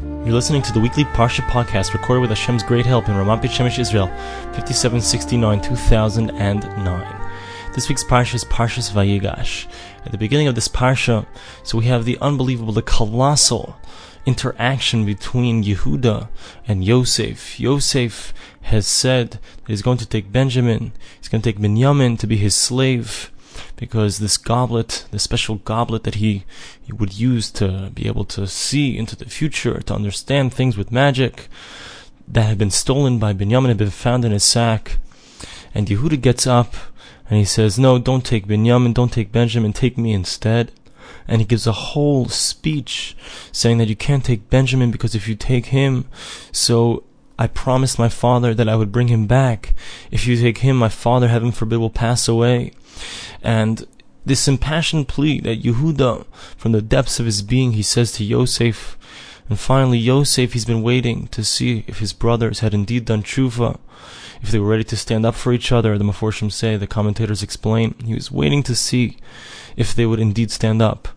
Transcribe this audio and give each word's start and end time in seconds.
You're 0.00 0.32
listening 0.32 0.62
to 0.62 0.72
the 0.72 0.78
weekly 0.78 1.02
Parsha 1.02 1.40
podcast 1.48 1.92
recorded 1.92 2.20
with 2.20 2.30
Hashem's 2.30 2.62
great 2.62 2.86
help 2.86 3.08
in 3.08 3.16
Ramat 3.16 3.42
Beit 3.42 3.50
Shemesh, 3.50 3.80
Israel, 3.80 4.06
5769 4.52 5.60
2009. 5.60 7.30
This 7.74 7.88
week's 7.88 8.04
Parsha 8.04 8.36
is 8.36 8.44
Parshas 8.44 8.92
Vayigash. 8.92 9.66
At 10.06 10.12
the 10.12 10.18
beginning 10.18 10.46
of 10.46 10.54
this 10.54 10.68
Parsha, 10.68 11.26
so 11.64 11.78
we 11.78 11.86
have 11.86 12.04
the 12.04 12.16
unbelievable, 12.20 12.72
the 12.72 12.80
colossal 12.80 13.76
interaction 14.24 15.04
between 15.04 15.64
Yehuda 15.64 16.28
and 16.68 16.84
Yosef. 16.84 17.58
Yosef 17.58 18.32
has 18.62 18.86
said 18.86 19.32
that 19.32 19.40
he's 19.66 19.82
going 19.82 19.98
to 19.98 20.06
take 20.06 20.30
Benjamin, 20.30 20.92
he's 21.18 21.28
going 21.28 21.42
to 21.42 21.52
take 21.52 21.60
Binyamin 21.60 22.16
to 22.20 22.26
be 22.28 22.36
his 22.36 22.54
slave 22.54 23.32
because 23.76 24.18
this 24.18 24.36
goblet, 24.36 25.06
the 25.10 25.18
special 25.18 25.56
goblet 25.56 26.04
that 26.04 26.16
he, 26.16 26.44
he 26.82 26.92
would 26.92 27.18
use 27.18 27.50
to 27.52 27.90
be 27.94 28.06
able 28.06 28.24
to 28.26 28.46
see 28.46 28.96
into 28.96 29.16
the 29.16 29.26
future, 29.26 29.80
to 29.80 29.94
understand 29.94 30.52
things 30.52 30.76
with 30.76 30.92
magic, 30.92 31.48
that 32.26 32.42
had 32.42 32.58
been 32.58 32.70
stolen 32.70 33.18
by 33.18 33.32
Binyamin, 33.32 33.68
had 33.68 33.76
been 33.78 33.90
found 33.90 34.24
in 34.24 34.32
his 34.32 34.44
sack. 34.44 34.98
And 35.74 35.86
Yehuda 35.86 36.20
gets 36.20 36.46
up 36.46 36.74
and 37.28 37.38
he 37.38 37.44
says, 37.44 37.78
No, 37.78 37.98
don't 37.98 38.24
take 38.24 38.46
Binyamin, 38.46 38.94
don't 38.94 39.12
take 39.12 39.32
Benjamin, 39.32 39.72
take 39.72 39.98
me 39.98 40.12
instead. 40.12 40.72
And 41.26 41.40
he 41.40 41.46
gives 41.46 41.66
a 41.66 41.72
whole 41.72 42.28
speech 42.28 43.16
saying 43.52 43.78
that 43.78 43.88
you 43.88 43.96
can't 43.96 44.24
take 44.24 44.50
Benjamin 44.50 44.90
because 44.90 45.14
if 45.14 45.28
you 45.28 45.34
take 45.34 45.66
him, 45.66 46.06
so 46.52 47.04
I 47.38 47.46
promised 47.46 47.98
my 47.98 48.08
father 48.08 48.52
that 48.54 48.68
I 48.68 48.74
would 48.74 48.90
bring 48.90 49.08
him 49.08 49.26
back. 49.26 49.74
If 50.10 50.26
you 50.26 50.36
take 50.36 50.58
him, 50.58 50.76
my 50.76 50.88
father, 50.88 51.28
heaven 51.28 51.52
forbid, 51.52 51.78
will 51.78 51.90
pass 51.90 52.26
away. 52.26 52.72
And 53.42 53.86
this 54.24 54.48
impassioned 54.48 55.08
plea 55.08 55.40
that 55.40 55.62
Yehuda, 55.62 56.26
from 56.56 56.72
the 56.72 56.82
depths 56.82 57.18
of 57.18 57.26
his 57.26 57.42
being, 57.42 57.72
he 57.72 57.82
says 57.82 58.12
to 58.12 58.24
Yosef, 58.24 58.98
and 59.48 59.58
finally 59.58 59.98
Yosef, 59.98 60.52
he's 60.52 60.66
been 60.66 60.82
waiting 60.82 61.28
to 61.28 61.42
see 61.42 61.84
if 61.86 62.00
his 62.00 62.12
brothers 62.12 62.60
had 62.60 62.74
indeed 62.74 63.06
done 63.06 63.22
tshuva, 63.22 63.78
if 64.42 64.50
they 64.50 64.58
were 64.58 64.68
ready 64.68 64.84
to 64.84 64.96
stand 64.96 65.24
up 65.24 65.34
for 65.34 65.52
each 65.52 65.72
other. 65.72 65.96
The 65.96 66.04
Meforshim 66.04 66.52
say, 66.52 66.76
the 66.76 66.86
commentators 66.86 67.42
explain, 67.42 67.94
he 68.04 68.14
was 68.14 68.30
waiting 68.30 68.62
to 68.64 68.74
see 68.74 69.16
if 69.76 69.94
they 69.94 70.04
would 70.04 70.20
indeed 70.20 70.50
stand 70.50 70.82
up. 70.82 71.08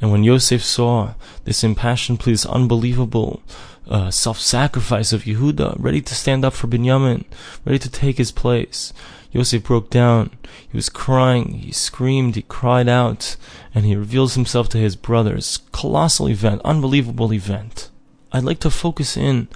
And 0.00 0.12
when 0.12 0.24
Yosef 0.24 0.62
saw 0.62 1.14
this 1.44 1.64
impassioned 1.64 2.20
plea, 2.20 2.32
this 2.32 2.46
unbelievable 2.46 3.42
uh, 3.88 4.10
self-sacrifice 4.10 5.12
of 5.12 5.24
Yehuda, 5.24 5.76
ready 5.78 6.00
to 6.00 6.14
stand 6.14 6.44
up 6.44 6.52
for 6.52 6.68
Binyamin, 6.68 7.24
ready 7.64 7.78
to 7.78 7.90
take 7.90 8.18
his 8.18 8.32
place, 8.32 8.92
Yosef 9.32 9.62
broke 9.62 9.90
down. 9.90 10.30
He 10.68 10.76
was 10.76 10.88
crying, 10.88 11.54
he 11.54 11.72
screamed, 11.72 12.36
he 12.36 12.42
cried 12.42 12.88
out, 12.88 13.36
and 13.74 13.84
he 13.84 13.94
reveals 13.94 14.34
himself 14.34 14.68
to 14.70 14.78
his 14.78 14.96
brothers. 14.96 15.60
Colossal 15.72 16.28
event, 16.28 16.60
unbelievable 16.64 17.32
event. 17.32 17.90
I'd 18.32 18.44
like 18.44 18.60
to 18.60 18.70
focus 18.70 19.16
in 19.16 19.48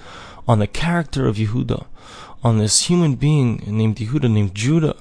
on 0.47 0.59
the 0.59 0.67
character 0.67 1.27
of 1.27 1.37
Yehuda, 1.37 1.87
on 2.43 2.59
this 2.59 2.87
human 2.87 3.15
being 3.15 3.63
named 3.67 3.97
Yehuda, 3.97 4.31
named 4.31 4.55
Judah, 4.55 4.97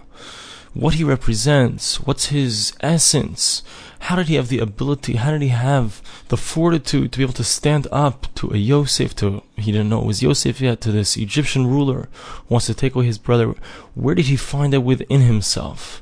what 0.73 0.95
he 0.95 1.03
represents, 1.03 1.99
what's 2.01 2.27
his 2.27 2.73
essence, 2.81 3.61
how 3.99 4.15
did 4.15 4.27
he 4.27 4.35
have 4.35 4.49
the 4.49 4.59
ability, 4.59 5.13
how 5.13 5.31
did 5.31 5.41
he 5.41 5.49
have 5.49 6.01
the 6.29 6.37
fortitude 6.37 7.11
to 7.11 7.19
be 7.19 7.23
able 7.23 7.33
to 7.33 7.43
stand 7.43 7.87
up 7.91 8.27
to 8.35 8.51
a 8.51 8.57
Yosef, 8.57 9.15
to, 9.15 9.43
he 9.55 9.71
didn't 9.71 9.89
know 9.89 10.01
it 10.01 10.07
was 10.07 10.23
Yosef 10.23 10.59
yet, 10.59 10.81
to 10.81 10.91
this 10.91 11.15
Egyptian 11.15 11.67
ruler 11.67 12.09
who 12.47 12.53
wants 12.55 12.65
to 12.65 12.73
take 12.73 12.95
away 12.95 13.05
his 13.05 13.19
brother. 13.19 13.53
Where 13.93 14.15
did 14.15 14.25
he 14.25 14.35
find 14.35 14.73
that 14.73 14.81
within 14.81 15.21
himself? 15.21 16.01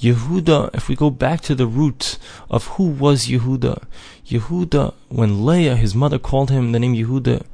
Yehuda, 0.00 0.74
if 0.74 0.88
we 0.88 0.96
go 0.96 1.10
back 1.10 1.42
to 1.42 1.54
the 1.54 1.66
root 1.66 2.18
of 2.50 2.66
who 2.68 2.88
was 2.88 3.26
Yehuda, 3.26 3.84
Yehuda, 4.26 4.94
when 5.08 5.44
Leah, 5.44 5.76
his 5.76 5.94
mother, 5.94 6.18
called 6.18 6.50
him 6.50 6.72
the 6.72 6.78
name 6.78 6.94
Yehuda, 6.94 7.44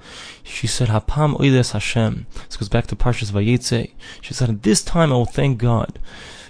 she 0.45 0.69
said, 0.69 0.89
Hapam 0.89 1.41
oides 1.41 1.73
Hashem. 1.73 2.27
This 2.47 2.57
goes 2.57 2.69
back 2.69 2.87
to 2.87 2.97
Parshas 2.97 3.33
Vayetze. 3.33 3.91
She 4.21 4.33
said, 4.33 4.49
at 4.49 4.63
this 4.63 4.85
time 4.85 5.13
I 5.13 5.17
will 5.17 5.27
thank 5.27 5.59
God. 5.59 5.99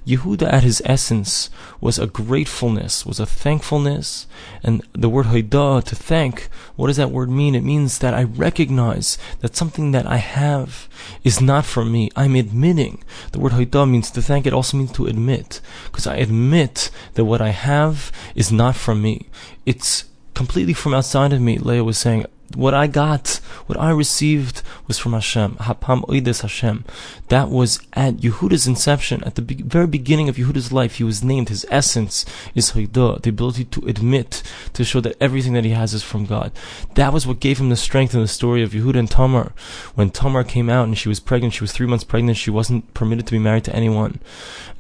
Yehuda 0.07 0.53
at 0.53 0.63
his 0.63 0.81
essence 0.85 1.51
was 1.81 1.99
a 1.99 2.07
gratefulness, 2.07 3.05
was 3.05 3.19
a 3.19 3.27
thankfulness. 3.27 4.27
And 4.63 4.83
the 4.93 5.09
word 5.09 5.27
Haidah, 5.27 5.83
to 5.85 5.97
thank, 5.97 6.49
what 6.77 6.87
does 6.87 6.97
that 6.97 7.11
word 7.11 7.29
mean? 7.29 7.57
It 7.57 7.65
means 7.65 7.99
that 7.99 8.15
I 8.15 8.23
recognize 8.23 9.19
that 9.41 9.57
something 9.57 9.91
that 9.91 10.07
I 10.07 10.19
have 10.19 10.89
is 11.25 11.41
not 11.41 11.65
for 11.65 11.85
me. 11.85 12.11
I'm 12.15 12.37
admitting. 12.37 13.03
The 13.33 13.41
word 13.41 13.53
Haidah 13.53 13.91
means 13.91 14.11
to 14.13 14.23
thank, 14.23 14.47
it 14.47 14.53
also 14.53 14.77
means 14.77 14.93
to 14.93 15.07
admit. 15.07 15.61
Because 15.87 16.07
I 16.07 16.17
admit 16.17 16.91
that 17.15 17.25
what 17.25 17.41
I 17.41 17.51
have 17.51 18.13
is 18.37 18.53
not 18.53 18.77
from 18.77 19.03
me. 19.03 19.29
It's 19.65 20.05
completely 20.35 20.75
from 20.75 20.95
outside 20.95 21.33
of 21.33 21.41
me. 21.41 21.59
Leah 21.59 21.83
was 21.83 21.99
saying, 21.99 22.27
what 22.55 22.75
I 22.75 22.87
got, 22.87 23.41
what 23.67 23.79
I 23.79 23.91
received 23.91 24.63
was 24.87 24.99
from 24.99 25.13
Hashem. 25.13 25.57
Hapam 25.57 26.09
oides 26.09 26.43
Hashem. 26.43 26.85
That 27.29 27.49
was 27.51 27.81
at 27.95 28.17
Yehuda's 28.17 28.67
inception, 28.67 29.25
at 29.25 29.35
the 29.35 29.43
be- 29.43 29.63
very 29.63 29.87
beginning 29.87 30.29
of 30.29 30.37
Yehuda's 30.37 30.73
life. 30.73 30.97
He 30.97 31.05
was 31.05 31.25
named. 31.25 31.49
His 31.49 31.67
essence 31.71 32.25
is 32.55 32.73
Haidah, 32.73 33.23
the 33.23 33.31
ability 33.31 33.65
to 33.65 33.87
admit, 33.87 34.43
to 34.75 34.85
show 34.85 35.01
that 35.01 35.17
everything 35.21 35.55
that 35.55 35.65
he 35.65 35.71
has 35.71 35.93
is 35.93 36.03
from 36.03 36.27
God. 36.27 36.53
That 36.95 37.13
was 37.13 37.27
what 37.27 37.41
gave 37.41 37.59
him 37.59 37.69
the 37.69 37.77
strength 37.77 38.15
in 38.15 38.21
the 38.21 38.29
story 38.29 38.63
of 38.63 38.73
Yehuda 38.73 38.99
and 38.99 39.11
Tamar. 39.11 39.53
When 39.95 40.11
Tamar 40.11 40.45
came 40.45 40.71
out 40.71 40.87
and 40.87 40.97
she 40.97 41.09
was 41.09 41.21
pregnant, 41.21 41.55
she 41.55 41.65
was 41.65 41.73
three 41.73 41.87
months 41.87 42.05
pregnant. 42.05 42.37
She 42.37 42.51
wasn't 42.51 42.95
permitted 42.95 43.27
to 43.27 43.33
be 43.33 43.39
married 43.39 43.65
to 43.65 43.75
anyone, 43.75 44.21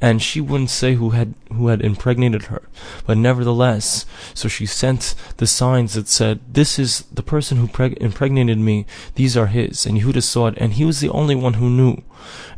and 0.00 0.22
she 0.22 0.40
wouldn't 0.40 0.70
say 0.70 0.94
who 0.94 1.10
had 1.10 1.34
who 1.52 1.68
had 1.68 1.80
impregnated 1.80 2.44
her. 2.44 2.62
But 3.06 3.18
nevertheless, 3.18 4.04
so 4.34 4.48
she 4.48 4.66
sent 4.66 5.14
the 5.38 5.46
signs 5.46 5.94
that 5.94 6.08
said, 6.08 6.40
"This 6.52 6.78
is 6.78 7.04
the 7.12 7.22
person 7.22 7.55
who 7.56 7.66
preg- 7.66 7.96
impregnated 7.98 8.58
me, 8.58 8.86
these 9.14 9.36
are 9.36 9.46
his. 9.46 9.86
And 9.86 10.00
Yehuda 10.00 10.22
saw 10.22 10.46
it, 10.48 10.54
and 10.58 10.74
he 10.74 10.84
was 10.84 11.00
the 11.00 11.08
only 11.10 11.34
one 11.34 11.54
who 11.54 11.68
knew. 11.68 12.02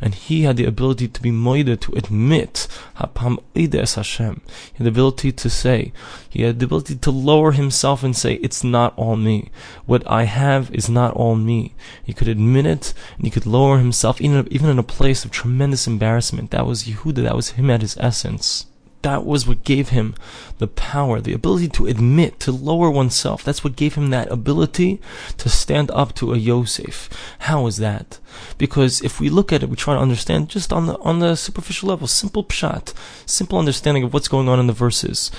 And 0.01 0.15
he 0.15 0.43
had 0.43 0.57
the 0.57 0.65
ability 0.65 1.07
to 1.07 1.21
be 1.21 1.31
moida, 1.31 1.79
to 1.79 1.93
admit, 1.93 2.67
Hapam 2.97 3.39
es 3.55 3.95
Hashem. 3.95 4.41
He 4.73 4.77
had 4.77 4.85
the 4.85 4.89
ability 4.89 5.31
to 5.31 5.49
say, 5.49 5.91
he 6.29 6.43
had 6.43 6.59
the 6.59 6.65
ability 6.65 6.95
to 6.95 7.11
lower 7.11 7.51
himself 7.51 8.03
and 8.03 8.15
say, 8.15 8.35
it's 8.35 8.63
not 8.63 8.93
all 8.97 9.15
me. 9.15 9.49
What 9.85 10.03
I 10.07 10.23
have 10.23 10.71
is 10.71 10.89
not 10.89 11.13
all 11.13 11.35
me. 11.35 11.75
He 12.03 12.13
could 12.13 12.27
admit 12.27 12.65
it, 12.65 12.93
and 13.17 13.25
he 13.25 13.31
could 13.31 13.45
lower 13.45 13.77
himself, 13.77 14.21
even, 14.21 14.47
even 14.51 14.69
in 14.69 14.79
a 14.79 14.83
place 14.83 15.25
of 15.25 15.31
tremendous 15.31 15.87
embarrassment. 15.87 16.51
That 16.51 16.65
was 16.65 16.83
Yehuda, 16.83 17.23
that 17.23 17.35
was 17.35 17.51
him 17.51 17.69
at 17.69 17.81
his 17.81 17.97
essence 17.97 18.65
that 19.01 19.25
was 19.25 19.47
what 19.47 19.63
gave 19.63 19.89
him 19.89 20.15
the 20.57 20.67
power, 20.67 21.21
the 21.21 21.33
ability 21.33 21.69
to 21.69 21.87
admit, 21.87 22.39
to 22.41 22.51
lower 22.51 22.89
oneself. 22.89 23.43
That's 23.43 23.63
what 23.63 23.75
gave 23.75 23.95
him 23.95 24.09
that 24.09 24.31
ability 24.31 24.99
to 25.37 25.49
stand 25.49 25.89
up 25.91 26.13
to 26.15 26.33
a 26.33 26.37
Yosef. 26.37 27.09
How 27.39 27.65
is 27.67 27.77
that? 27.77 28.19
Because 28.57 29.01
if 29.01 29.19
we 29.19 29.29
look 29.29 29.53
at 29.53 29.63
it, 29.63 29.69
we 29.69 29.75
try 29.75 29.95
to 29.95 30.01
understand 30.01 30.49
just 30.49 30.73
on 30.73 30.85
the 30.85 30.97
on 30.99 31.19
the 31.19 31.35
superficial 31.35 31.89
level, 31.89 32.07
simple 32.07 32.43
pshat, 32.43 32.93
simple 33.25 33.57
understanding 33.57 34.03
of 34.03 34.13
what's 34.13 34.27
going 34.27 34.49
on 34.49 34.59
in 34.59 34.67
the 34.67 34.73
verses. 34.73 35.31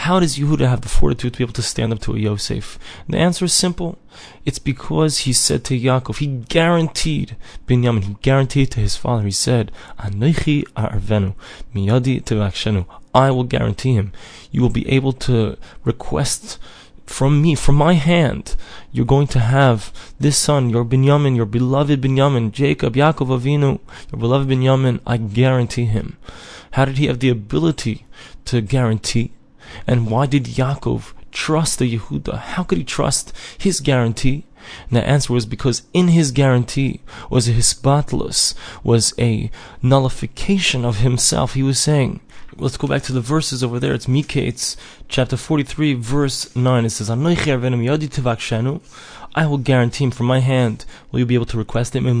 How 0.00 0.20
does 0.20 0.38
Yehuda 0.38 0.68
have 0.68 0.82
the 0.82 0.90
fortitude 0.90 1.32
to 1.32 1.38
be 1.38 1.44
able 1.44 1.54
to 1.54 1.62
stand 1.62 1.90
up 1.90 2.00
to 2.00 2.14
a 2.14 2.18
Yosef? 2.18 2.78
And 3.06 3.14
the 3.14 3.18
answer 3.18 3.46
is 3.46 3.54
simple. 3.54 3.98
It's 4.44 4.58
because 4.58 5.20
he 5.20 5.32
said 5.32 5.64
to 5.64 5.78
Yaakov, 5.78 6.18
he 6.18 6.26
guaranteed 6.26 7.34
Binyamin, 7.66 8.04
he 8.04 8.16
guaranteed 8.20 8.70
to 8.72 8.80
his 8.80 8.94
father, 8.94 9.24
he 9.24 9.30
said, 9.30 9.72
Anoichi 9.98 10.64
arvenu, 10.74 11.34
miyadi 11.74 12.22
tevakshenu. 12.22 12.86
I 13.16 13.30
will 13.30 13.44
guarantee 13.44 13.94
him. 13.94 14.12
You 14.50 14.60
will 14.60 14.76
be 14.80 14.86
able 14.88 15.14
to 15.28 15.56
request 15.84 16.58
from 17.06 17.40
me, 17.40 17.54
from 17.54 17.76
my 17.76 17.94
hand, 17.94 18.56
you're 18.92 19.06
going 19.06 19.28
to 19.28 19.38
have 19.38 19.92
this 20.18 20.36
son, 20.36 20.70
your 20.70 20.84
Binyamin, 20.84 21.36
your 21.36 21.46
beloved 21.46 22.00
Binyamin, 22.00 22.50
Jacob, 22.50 22.94
Yaakov 22.94 23.28
Avinu, 23.38 23.78
your 24.10 24.18
beloved 24.18 24.48
Binyamin, 24.48 25.00
I 25.06 25.16
guarantee 25.16 25.84
him. 25.84 26.18
How 26.72 26.84
did 26.84 26.98
he 26.98 27.06
have 27.06 27.20
the 27.20 27.28
ability 27.28 28.06
to 28.46 28.60
guarantee? 28.60 29.32
And 29.86 30.10
why 30.10 30.26
did 30.26 30.44
Yaakov 30.44 31.12
trust 31.30 31.78
the 31.78 31.96
Yehuda? 31.96 32.38
How 32.38 32.64
could 32.64 32.78
he 32.78 32.84
trust 32.84 33.32
his 33.56 33.80
guarantee? 33.80 34.44
And 34.88 34.96
the 34.96 35.08
answer 35.08 35.32
was 35.32 35.46
because 35.46 35.82
in 35.92 36.08
his 36.08 36.30
guarantee 36.30 37.00
was 37.30 37.48
a 37.48 37.52
hisbatlus, 37.52 38.54
was 38.82 39.14
a 39.18 39.50
nullification 39.82 40.84
of 40.84 40.98
himself. 40.98 41.54
He 41.54 41.62
was 41.62 41.78
saying, 41.78 42.20
let's 42.56 42.76
go 42.76 42.86
back 42.88 43.02
to 43.02 43.12
the 43.12 43.20
verses 43.20 43.62
over 43.62 43.78
there. 43.78 43.94
It's 43.94 44.06
Miketz, 44.06 44.76
chapter 45.08 45.36
43, 45.36 45.94
verse 45.94 46.54
9. 46.56 46.84
It 46.84 46.90
says, 46.90 47.10
I 49.38 49.46
will 49.46 49.58
guarantee 49.58 50.04
him 50.04 50.12
from 50.12 50.24
my 50.24 50.40
hand. 50.40 50.86
Will 51.12 51.20
you 51.20 51.26
be 51.26 51.34
able 51.34 51.44
to 51.46 51.58
request 51.58 51.94
him? 51.94 52.06
If 52.06 52.14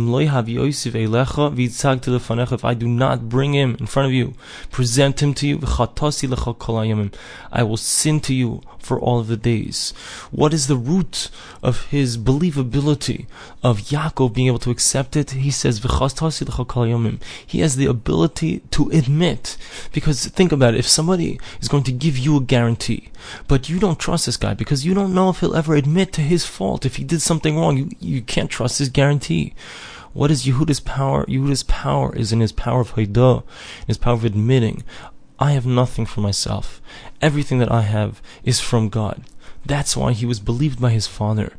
I 2.64 2.74
do 2.74 2.86
not 2.86 3.28
bring 3.30 3.54
him 3.54 3.76
in 3.80 3.86
front 3.86 4.06
of 4.06 4.12
you, 4.12 4.34
present 4.70 5.22
him 5.22 5.32
to 5.32 5.48
you, 5.48 5.58
I 7.52 7.62
will 7.62 7.76
sin 7.78 8.20
to 8.20 8.34
you 8.34 8.60
for 8.78 9.00
all 9.00 9.18
of 9.18 9.26
the 9.26 9.36
days. 9.36 9.92
What 10.30 10.52
is 10.52 10.66
the 10.66 10.76
root 10.76 11.30
of 11.62 11.86
his 11.86 12.18
believability 12.18 13.26
of 13.62 13.80
Yaakov 13.80 14.34
being 14.34 14.48
able 14.48 14.58
to 14.60 14.70
accept 14.70 15.16
it? 15.16 15.30
He 15.30 15.50
says, 15.50 15.78
He 15.78 17.60
has 17.60 17.76
the 17.76 17.86
ability 17.86 18.60
to 18.70 18.90
admit. 18.90 19.56
Because 19.92 20.26
think 20.26 20.52
about 20.52 20.74
it, 20.74 20.80
if 20.80 20.86
somebody 20.86 21.40
is 21.60 21.68
going 21.68 21.84
to 21.84 21.92
give 21.92 22.18
you 22.18 22.36
a 22.36 22.40
guarantee, 22.40 23.08
but 23.48 23.68
you 23.68 23.80
don't 23.80 23.98
trust 23.98 24.26
this 24.26 24.36
guy 24.36 24.54
because 24.54 24.86
you 24.86 24.94
don't 24.94 25.14
know 25.14 25.30
if 25.30 25.40
he'll 25.40 25.56
ever 25.56 25.74
admit 25.74 26.12
to 26.12 26.20
his 26.20 26.46
fault, 26.46 26.86
if 26.86 26.94
he 26.96 27.04
did 27.06 27.22
something 27.22 27.58
wrong, 27.58 27.76
you, 27.76 27.90
you 28.00 28.22
can't 28.22 28.50
trust 28.50 28.78
his 28.78 28.88
guarantee. 28.88 29.54
What 30.12 30.30
is 30.30 30.46
Yehuda's 30.46 30.80
power? 30.80 31.26
Yehuda's 31.26 31.62
power 31.62 32.14
is 32.16 32.32
in 32.32 32.40
his 32.40 32.52
power 32.52 32.80
of 32.80 32.94
Haidah, 32.94 33.42
his 33.86 33.98
power 33.98 34.14
of 34.14 34.24
admitting, 34.24 34.82
I 35.38 35.52
have 35.52 35.66
nothing 35.66 36.06
for 36.06 36.22
myself. 36.22 36.80
Everything 37.20 37.58
that 37.58 37.70
I 37.70 37.82
have 37.82 38.22
is 38.42 38.60
from 38.60 38.88
God. 38.88 39.22
That's 39.66 39.96
why 39.96 40.12
he 40.12 40.26
was 40.26 40.38
believed 40.38 40.80
by 40.80 40.90
his 40.90 41.08
father. 41.08 41.54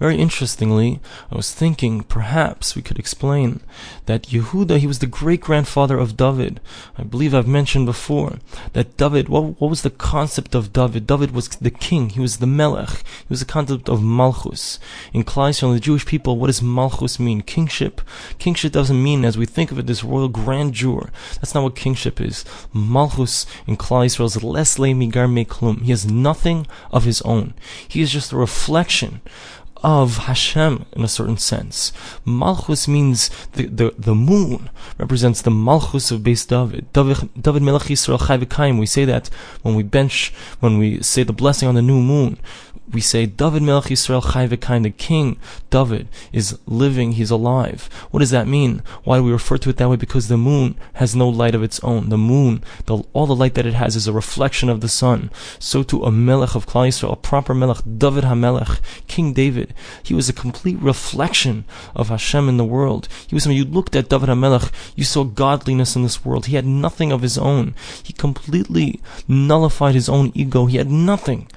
Very 0.00 0.16
interestingly, 0.16 1.00
I 1.30 1.36
was 1.36 1.54
thinking 1.54 2.02
perhaps 2.02 2.74
we 2.74 2.82
could 2.82 2.98
explain 2.98 3.60
that 4.06 4.24
Yehuda, 4.24 4.78
he 4.78 4.86
was 4.88 4.98
the 4.98 5.06
great 5.06 5.40
grandfather 5.40 5.96
of 5.96 6.16
David. 6.16 6.60
I 6.98 7.04
believe 7.04 7.32
I've 7.32 7.46
mentioned 7.46 7.86
before 7.86 8.38
that 8.72 8.96
David, 8.96 9.28
what, 9.28 9.60
what 9.60 9.70
was 9.70 9.82
the 9.82 9.90
concept 9.90 10.56
of 10.56 10.72
David? 10.72 11.06
David 11.06 11.30
was 11.30 11.48
the 11.48 11.70
king, 11.70 12.08
he 12.08 12.20
was 12.20 12.38
the 12.38 12.48
Melech, 12.48 12.90
he 12.90 13.26
was 13.28 13.40
the 13.40 13.46
concept 13.46 13.88
of 13.88 14.02
Malchus. 14.02 14.80
In 15.12 15.22
Klal 15.22 15.50
Yisrael, 15.50 15.74
the 15.74 15.80
Jewish 15.80 16.04
people, 16.04 16.38
what 16.38 16.48
does 16.48 16.62
Malchus 16.62 17.20
mean? 17.20 17.42
Kingship. 17.42 18.00
Kingship 18.40 18.72
doesn't 18.72 19.00
mean, 19.00 19.24
as 19.24 19.38
we 19.38 19.46
think 19.46 19.70
of 19.70 19.78
it, 19.78 19.86
this 19.86 20.02
royal 20.02 20.28
grandeur. 20.28 21.10
That's 21.34 21.54
not 21.54 21.62
what 21.62 21.76
kingship 21.76 22.20
is. 22.20 22.44
Malchus 22.72 23.46
in 23.68 23.76
Klal 23.76 24.04
Yisrael 24.06 24.26
is 24.26 24.42
les 24.42 24.78
le 24.80 24.88
migar 24.88 25.32
me 25.32 25.44
klum. 25.44 25.82
He 25.82 25.90
has 25.90 26.10
nothing 26.10 26.66
of 26.90 27.04
his 27.04 27.22
own. 27.22 27.51
He 27.86 28.00
is 28.00 28.10
just 28.10 28.32
a 28.32 28.36
reflection 28.36 29.20
of 29.82 30.18
Hashem 30.18 30.86
in 30.92 31.02
a 31.02 31.08
certain 31.08 31.36
sense. 31.36 31.92
Malchus 32.24 32.86
means 32.86 33.30
the, 33.52 33.66
the, 33.66 33.94
the 33.98 34.14
moon 34.14 34.70
represents 34.98 35.42
the 35.42 35.50
Malchus 35.50 36.10
of 36.10 36.20
Beis 36.20 36.46
David. 36.46 36.92
David, 36.92 37.30
David 37.40 37.62
Melech 37.62 37.82
Yisrael 37.82 38.48
Chai 38.48 38.72
We 38.72 38.86
say 38.86 39.04
that 39.04 39.28
when 39.62 39.74
we 39.74 39.82
bench, 39.82 40.32
when 40.60 40.78
we 40.78 41.02
say 41.02 41.22
the 41.22 41.32
blessing 41.32 41.68
on 41.68 41.74
the 41.74 41.82
new 41.82 42.00
moon 42.00 42.38
we 42.92 43.00
say 43.00 43.26
David 43.26 43.62
Melech 43.62 43.84
Yisrael 43.84 44.32
Chai 44.32 44.46
V'Kayam, 44.46 44.82
the 44.82 44.90
king, 44.90 45.38
David, 45.70 46.08
is 46.32 46.58
living, 46.66 47.12
he's 47.12 47.30
alive. 47.30 47.88
What 48.10 48.20
does 48.20 48.30
that 48.30 48.46
mean? 48.46 48.82
Why 49.04 49.18
do 49.18 49.24
we 49.24 49.32
refer 49.32 49.56
to 49.58 49.70
it 49.70 49.76
that 49.78 49.88
way? 49.88 49.96
Because 49.96 50.28
the 50.28 50.36
moon 50.36 50.76
has 50.94 51.16
no 51.16 51.28
light 51.28 51.54
of 51.54 51.62
its 51.62 51.80
own. 51.80 52.10
The 52.10 52.18
moon, 52.18 52.62
the, 52.86 52.98
all 53.12 53.26
the 53.26 53.34
light 53.34 53.54
that 53.54 53.66
it 53.66 53.74
has 53.74 53.96
is 53.96 54.06
a 54.06 54.12
reflection 54.12 54.68
of 54.68 54.80
the 54.80 54.88
sun. 54.88 55.30
So 55.58 55.82
too 55.82 56.04
a 56.04 56.10
Melech 56.10 56.54
of 56.54 56.66
Klal 56.66 56.88
Yisrael, 56.88 57.12
a 57.12 57.16
proper 57.16 57.54
Melech, 57.54 57.82
David 57.98 58.24
HaMelech, 58.24 58.80
King 59.06 59.32
David, 59.32 59.71
he 60.02 60.14
was 60.14 60.28
a 60.28 60.32
complete 60.32 60.78
reflection 60.80 61.64
of 61.94 62.08
Hashem 62.08 62.48
in 62.48 62.56
the 62.56 62.64
world. 62.64 63.08
He 63.26 63.34
was 63.34 63.46
when 63.46 63.56
you 63.56 63.64
looked 63.64 63.96
at 63.96 64.08
David 64.08 64.28
HaMelech, 64.28 64.70
you 64.96 65.04
saw 65.04 65.24
godliness 65.24 65.96
in 65.96 66.02
this 66.02 66.24
world. 66.24 66.46
He 66.46 66.56
had 66.56 66.66
nothing 66.66 67.12
of 67.12 67.22
his 67.22 67.38
own. 67.38 67.74
He 68.02 68.12
completely 68.12 69.00
nullified 69.28 69.94
his 69.94 70.08
own 70.08 70.32
ego. 70.34 70.66
He 70.66 70.76
had 70.76 70.90
nothing 70.90 71.48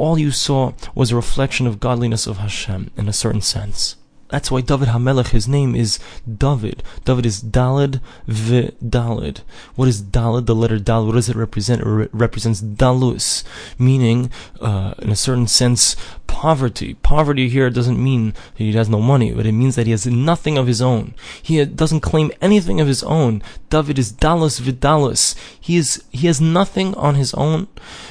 all 0.00 0.18
you 0.18 0.30
saw 0.30 0.72
was 0.94 1.12
a 1.12 1.16
reflection 1.16 1.66
of 1.66 1.78
godliness 1.78 2.26
of 2.26 2.38
Hashem 2.38 2.90
in 2.96 3.06
a 3.06 3.12
certain 3.12 3.42
sense. 3.42 3.96
That's 4.30 4.50
why 4.50 4.60
David 4.60 4.88
Hamelech, 4.88 5.28
his 5.28 5.48
name 5.48 5.74
is 5.74 5.98
David. 6.26 6.82
David 7.04 7.26
is 7.26 7.42
Dalid 7.42 8.00
v 8.26 8.70
Dalid. 8.82 9.40
What 9.74 9.88
is 9.88 10.02
Dalid? 10.02 10.46
The 10.46 10.54
letter 10.54 10.78
Dalid, 10.78 11.06
what 11.06 11.14
does 11.14 11.28
it 11.28 11.36
represent? 11.36 11.82
It 11.82 11.86
re- 11.86 12.08
represents 12.12 12.60
Dalus, 12.60 13.44
meaning, 13.78 14.30
uh, 14.60 14.94
in 14.98 15.10
a 15.10 15.16
certain 15.16 15.46
sense, 15.46 15.96
poverty. 16.26 16.94
Poverty 16.94 17.48
here 17.48 17.68
doesn't 17.70 18.02
mean 18.02 18.32
that 18.56 18.64
he 18.64 18.72
has 18.72 18.88
no 18.88 19.00
money, 19.00 19.32
but 19.32 19.46
it 19.46 19.52
means 19.52 19.74
that 19.76 19.86
he 19.86 19.90
has 19.90 20.06
nothing 20.06 20.56
of 20.56 20.66
his 20.66 20.80
own. 20.80 21.14
He 21.42 21.62
doesn't 21.64 22.00
claim 22.00 22.30
anything 22.40 22.80
of 22.80 22.86
his 22.86 23.02
own. 23.02 23.42
David 23.68 23.98
is 23.98 24.12
Dalus 24.12 24.60
Vidalus. 24.60 25.34
He 25.60 25.76
is 25.76 26.02
he 26.10 26.28
has 26.28 26.40
nothing 26.40 26.94
on 26.94 27.16
his 27.16 27.34
own, 27.34 27.68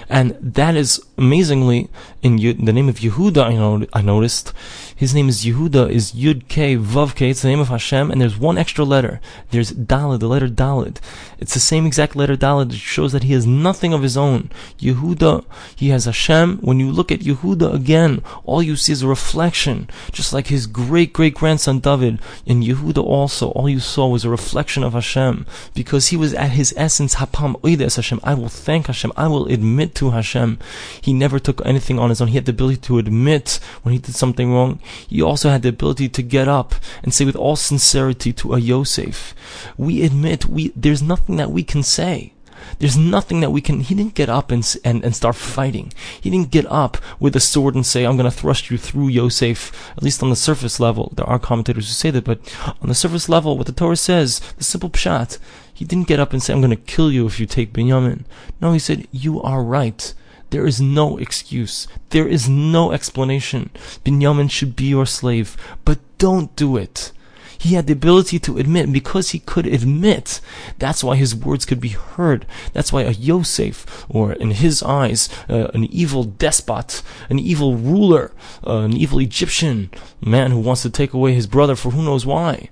and 0.10 0.38
that 0.42 0.76
is 0.76 1.02
amazingly 1.18 1.90
in 2.22 2.36
the 2.38 2.74
name 2.74 2.90
of 2.90 3.00
Yehuda. 3.00 3.44
I 3.44 3.54
know 3.54 3.86
I 3.94 4.02
noticed 4.02 4.54
his 4.96 5.16
name 5.16 5.30
is 5.30 5.46
Yehuda, 5.46 5.90
is 5.90 6.09
Yud 6.12 6.48
K 6.48 6.76
Vav 6.78 7.16
K. 7.16 7.30
It's 7.30 7.42
the 7.42 7.48
name 7.48 7.60
of 7.60 7.70
Hashem, 7.70 8.12
and 8.12 8.22
there's 8.22 8.38
one 8.38 8.58
extra 8.58 8.86
letter. 8.86 9.20
There's 9.52 9.72
Dalid, 9.72 10.20
the 10.20 10.28
letter 10.28 10.48
Dalid. 10.48 10.98
It's 11.40 11.54
the 11.54 11.60
same 11.60 11.86
exact 11.86 12.16
letter 12.16 12.36
Dalid. 12.36 12.74
It 12.74 12.78
shows 12.78 13.12
that 13.12 13.24
he 13.24 13.34
has 13.34 13.46
nothing 13.46 13.94
of 13.94 14.02
his 14.02 14.18
own. 14.18 14.50
Yehuda, 14.80 15.46
he 15.76 15.90
has 15.90 16.06
Hashem. 16.06 16.60
When 16.62 16.80
you 16.80 16.92
look 16.92 17.12
at 17.12 17.20
Yehuda 17.20 17.74
again, 17.74 18.24
all 18.44 18.64
you 18.64 18.76
see 18.76 18.94
is 18.94 19.04
a 19.04 19.08
reflection, 19.08 19.90
just 20.12 20.34
like 20.34 20.48
his 20.48 20.68
great 20.68 21.14
great 21.14 21.36
grandson 21.36 21.80
David. 21.80 22.20
In 22.46 22.62
Yehuda 22.62 23.04
also, 23.04 23.50
all 23.52 23.70
you 23.70 23.80
saw 23.80 24.08
was 24.08 24.26
a 24.26 24.30
reflection 24.30 24.84
of 24.84 24.94
Hashem, 24.94 25.46
because 25.74 26.08
he 26.08 26.18
was 26.18 26.34
at 26.34 26.52
his 26.52 26.74
essence 26.78 27.16
Hapam 27.16 27.56
Oides 27.66 27.96
Hashem. 27.96 28.20
I 28.24 28.34
will 28.34 28.50
thank 28.50 28.88
Hashem. 28.88 29.12
I 29.16 29.28
will 29.28 29.48
admit 29.48 29.96
to 29.96 30.12
Hashem. 30.12 30.60
He 31.02 31.14
never 31.14 31.40
took 31.40 31.62
anything 31.66 32.00
on 32.00 32.10
his 32.10 32.22
own. 32.22 32.30
He 32.30 32.36
had 32.36 32.46
the 32.46 32.52
ability 32.52 32.82
to 32.82 32.98
admit 32.98 33.60
when 33.84 33.94
he 33.94 34.00
did 34.00 34.16
something 34.16 34.52
wrong 34.52 34.80
he 35.08 35.22
also 35.22 35.50
had 35.50 35.62
the 35.62 35.70
ability 35.70 35.99
to 36.08 36.24
get 36.24 36.48
up 36.48 36.76
and 37.04 37.14
say 37.14 37.26
with 37.26 37.36
all 37.36 37.56
sincerity 37.56 38.32
to 38.34 38.54
a 38.54 38.60
Yosef, 38.60 39.36
we 39.78 40.04
admit 40.04 40.46
we, 40.46 40.70
there's 40.76 41.02
nothing 41.02 41.38
that 41.38 41.52
we 41.52 41.64
can 41.64 41.84
say. 41.84 42.34
There's 42.78 42.98
nothing 42.98 43.40
that 43.40 43.52
we 43.52 43.62
can. 43.62 43.80
He 43.80 43.96
didn't 43.96 44.14
get 44.14 44.30
up 44.30 44.52
and, 44.52 44.78
and, 44.86 45.04
and 45.04 45.16
start 45.16 45.36
fighting. 45.36 45.92
He 46.22 46.30
didn't 46.30 46.52
get 46.52 46.66
up 46.72 46.98
with 47.20 47.36
a 47.36 47.40
sword 47.40 47.76
and 47.76 47.86
say, 47.86 48.06
I'm 48.06 48.18
going 48.18 48.30
to 48.30 48.38
thrust 48.38 48.70
you 48.70 48.78
through 48.78 49.08
Yosef, 49.10 49.92
at 49.98 50.04
least 50.04 50.22
on 50.22 50.30
the 50.30 50.36
surface 50.36 50.80
level. 50.80 51.12
There 51.16 51.26
are 51.26 51.40
commentators 51.40 51.88
who 51.88 51.94
say 51.94 52.12
that, 52.12 52.26
but 52.26 52.40
on 52.82 52.90
the 52.90 52.96
surface 52.96 53.28
level, 53.28 53.58
what 53.58 53.68
the 53.68 53.74
Torah 53.74 53.96
says, 53.96 54.40
the 54.58 54.64
simple 54.64 54.90
pshat, 54.90 55.40
he 55.74 55.86
didn't 55.86 56.08
get 56.08 56.20
up 56.20 56.34
and 56.34 56.44
say, 56.44 56.54
I'm 56.54 56.62
going 56.62 56.70
to 56.72 56.76
kill 56.76 57.12
you 57.12 57.26
if 57.26 57.40
you 57.40 57.46
take 57.46 57.74
Binyamin. 57.74 58.26
No, 58.62 58.74
he 58.74 58.80
said, 58.80 59.08
You 59.12 59.42
are 59.42 59.64
right. 59.64 60.14
There 60.50 60.66
is 60.66 60.82
no 60.82 61.18
excuse. 61.18 61.88
There 62.10 62.28
is 62.28 62.50
no 62.50 62.92
explanation. 62.92 63.70
Binyamin 64.04 64.50
should 64.50 64.76
be 64.76 64.86
your 64.86 65.06
slave, 65.06 65.56
but 65.86 66.00
don't 66.18 66.56
do 66.56 66.76
it. 66.78 67.12
He 67.60 67.76
had 67.76 67.88
the 67.88 67.94
ability 67.94 68.40
to 68.40 68.58
admit, 68.58 68.92
because 68.92 69.32
he 69.32 69.40
could 69.40 69.68
admit, 69.68 70.40
that's 70.78 71.04
why 71.04 71.18
his 71.18 71.36
words 71.36 71.66
could 71.66 71.82
be 71.82 71.90
heard. 71.90 72.46
That's 72.72 72.94
why 72.94 73.02
a 73.02 73.12
Yosef, 73.12 74.06
or 74.08 74.32
in 74.32 74.52
his 74.52 74.82
eyes, 74.82 75.28
uh, 75.50 75.68
an 75.74 75.84
evil 75.84 76.24
despot, 76.24 77.04
an 77.30 77.38
evil 77.38 77.76
ruler, 77.76 78.32
uh, 78.66 78.78
an 78.78 78.94
evil 78.94 79.20
Egyptian 79.20 79.92
man 80.22 80.52
who 80.52 80.60
wants 80.60 80.84
to 80.84 80.90
take 80.90 81.14
away 81.14 81.34
his 81.34 81.48
brother 81.48 81.76
for 81.76 81.92
who 81.92 82.02
knows 82.02 82.26
why, 82.26 82.70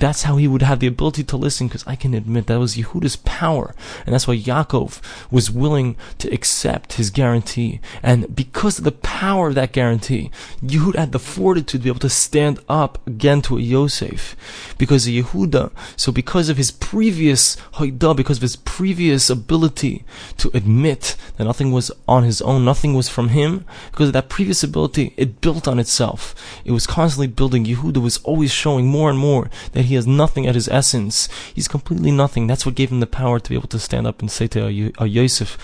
that's 0.00 0.22
how 0.22 0.36
he 0.36 0.48
would 0.48 0.62
have 0.62 0.80
the 0.80 0.86
ability 0.86 1.24
to 1.24 1.36
listen 1.36 1.68
because 1.68 1.86
I 1.86 1.96
can 1.96 2.14
admit 2.14 2.46
that 2.46 2.58
was 2.58 2.76
Yehuda's 2.76 3.16
power. 3.16 3.74
And 4.04 4.14
that's 4.14 4.28
why 4.28 4.36
Yaakov 4.36 5.00
was 5.30 5.50
willing 5.50 5.96
to 6.18 6.32
accept 6.32 6.94
his 6.94 7.10
guarantee. 7.10 7.80
And 8.02 8.34
because 8.34 8.78
of 8.78 8.84
the 8.84 8.92
power 8.92 9.48
of 9.48 9.54
that 9.54 9.72
guarantee, 9.72 10.30
Yehuda 10.62 10.96
had 10.96 11.12
the 11.12 11.18
fortitude 11.18 11.68
to 11.68 11.84
be 11.84 11.90
able 11.90 12.00
to 12.00 12.10
stand 12.10 12.60
up 12.68 13.06
again 13.06 13.42
to 13.42 13.58
a 13.58 13.60
Yosef. 13.60 14.36
Because 14.78 15.06
of 15.06 15.12
Yehuda, 15.12 15.72
so 15.96 16.12
because 16.12 16.48
of 16.48 16.56
his 16.56 16.70
previous 16.70 17.56
Haidah, 17.74 18.16
because 18.16 18.38
of 18.38 18.42
his 18.42 18.56
previous 18.56 19.28
ability 19.28 20.04
to 20.38 20.50
admit 20.54 21.16
that 21.36 21.44
nothing 21.44 21.72
was 21.72 21.90
on 22.06 22.24
his 22.24 22.40
own, 22.42 22.64
nothing 22.64 22.94
was 22.94 23.08
from 23.08 23.30
him, 23.30 23.64
because 23.90 24.08
of 24.08 24.12
that 24.14 24.28
previous 24.28 24.62
ability, 24.62 25.14
it 25.16 25.40
built 25.40 25.66
on 25.66 25.78
itself. 25.78 26.34
It 26.64 26.72
was 26.72 26.86
constantly 26.86 27.26
building. 27.26 27.64
Yehuda 27.64 28.00
was 28.02 28.18
always 28.18 28.52
showing 28.52 28.86
more 28.86 29.10
and 29.10 29.18
more 29.18 29.50
that 29.72 29.84
he 29.88 29.94
has 29.96 30.06
nothing 30.06 30.46
at 30.46 30.54
his 30.54 30.68
essence. 30.68 31.28
He's 31.52 31.68
completely 31.68 32.10
nothing. 32.10 32.46
That's 32.46 32.64
what 32.64 32.74
gave 32.74 32.90
him 32.90 33.00
the 33.00 33.06
power 33.06 33.40
to 33.40 33.48
be 33.48 33.56
able 33.56 33.68
to 33.68 33.78
stand 33.78 34.06
up 34.06 34.20
and 34.20 34.30
say 34.30 34.46
to 34.48 34.66
a, 34.66 34.70
a 34.70 34.92
uh, 35.00 35.04
Yosef, 35.04 35.58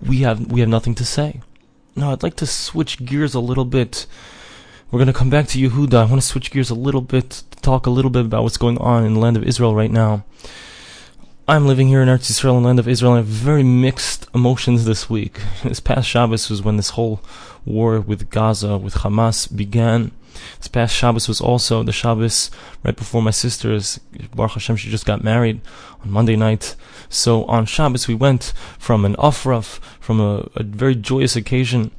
"We 0.00 0.18
have 0.18 0.50
we 0.50 0.60
have 0.60 0.68
nothing 0.68 0.94
to 0.96 1.04
say." 1.04 1.40
Now, 1.94 2.12
I'd 2.12 2.22
like 2.22 2.36
to 2.36 2.46
switch 2.46 3.04
gears 3.04 3.34
a 3.34 3.40
little 3.40 3.64
bit. 3.64 4.06
We're 4.90 4.98
going 4.98 5.14
to 5.14 5.18
come 5.18 5.30
back 5.30 5.46
to 5.48 5.58
Yehuda. 5.58 5.94
I 5.94 6.04
want 6.04 6.20
to 6.20 6.26
switch 6.26 6.50
gears 6.50 6.70
a 6.70 6.74
little 6.74 7.00
bit 7.00 7.30
to 7.30 7.60
talk 7.62 7.86
a 7.86 7.90
little 7.90 8.10
bit 8.10 8.24
about 8.26 8.42
what's 8.42 8.56
going 8.56 8.78
on 8.78 9.04
in 9.04 9.14
the 9.14 9.20
land 9.20 9.36
of 9.36 9.44
Israel 9.44 9.74
right 9.74 9.90
now. 9.90 10.24
I'm 11.48 11.66
living 11.66 11.88
here 11.88 12.00
in 12.00 12.08
Eretz 12.08 12.30
Israel, 12.30 12.56
in 12.56 12.62
the 12.62 12.68
land 12.68 12.78
of 12.78 12.86
Israel, 12.86 13.14
and 13.14 13.18
I 13.18 13.22
have 13.22 13.26
very 13.26 13.64
mixed 13.64 14.28
emotions 14.32 14.84
this 14.84 15.10
week. 15.10 15.40
This 15.64 15.80
past 15.80 16.08
Shabbos 16.08 16.48
was 16.48 16.62
when 16.62 16.76
this 16.76 16.90
whole 16.90 17.20
war 17.64 18.00
with 18.00 18.30
Gaza, 18.30 18.78
with 18.78 18.94
Hamas 18.94 19.48
began. 19.54 20.12
This 20.58 20.68
past 20.68 20.94
Shabbos 20.94 21.26
was 21.26 21.40
also 21.40 21.82
the 21.82 21.90
Shabbos 21.90 22.52
right 22.84 22.94
before 22.94 23.22
my 23.22 23.32
sister's 23.32 23.98
Baruch 24.32 24.52
Hashem. 24.52 24.76
She 24.76 24.88
just 24.88 25.04
got 25.04 25.24
married 25.24 25.60
on 26.04 26.12
Monday 26.12 26.36
night. 26.36 26.76
So 27.08 27.44
on 27.46 27.66
Shabbos 27.66 28.06
we 28.06 28.14
went 28.14 28.52
from 28.78 29.04
an 29.04 29.16
aufruf, 29.16 29.80
from 29.98 30.20
a, 30.20 30.48
a 30.54 30.62
very 30.62 30.94
joyous 30.94 31.34
occasion 31.34 31.90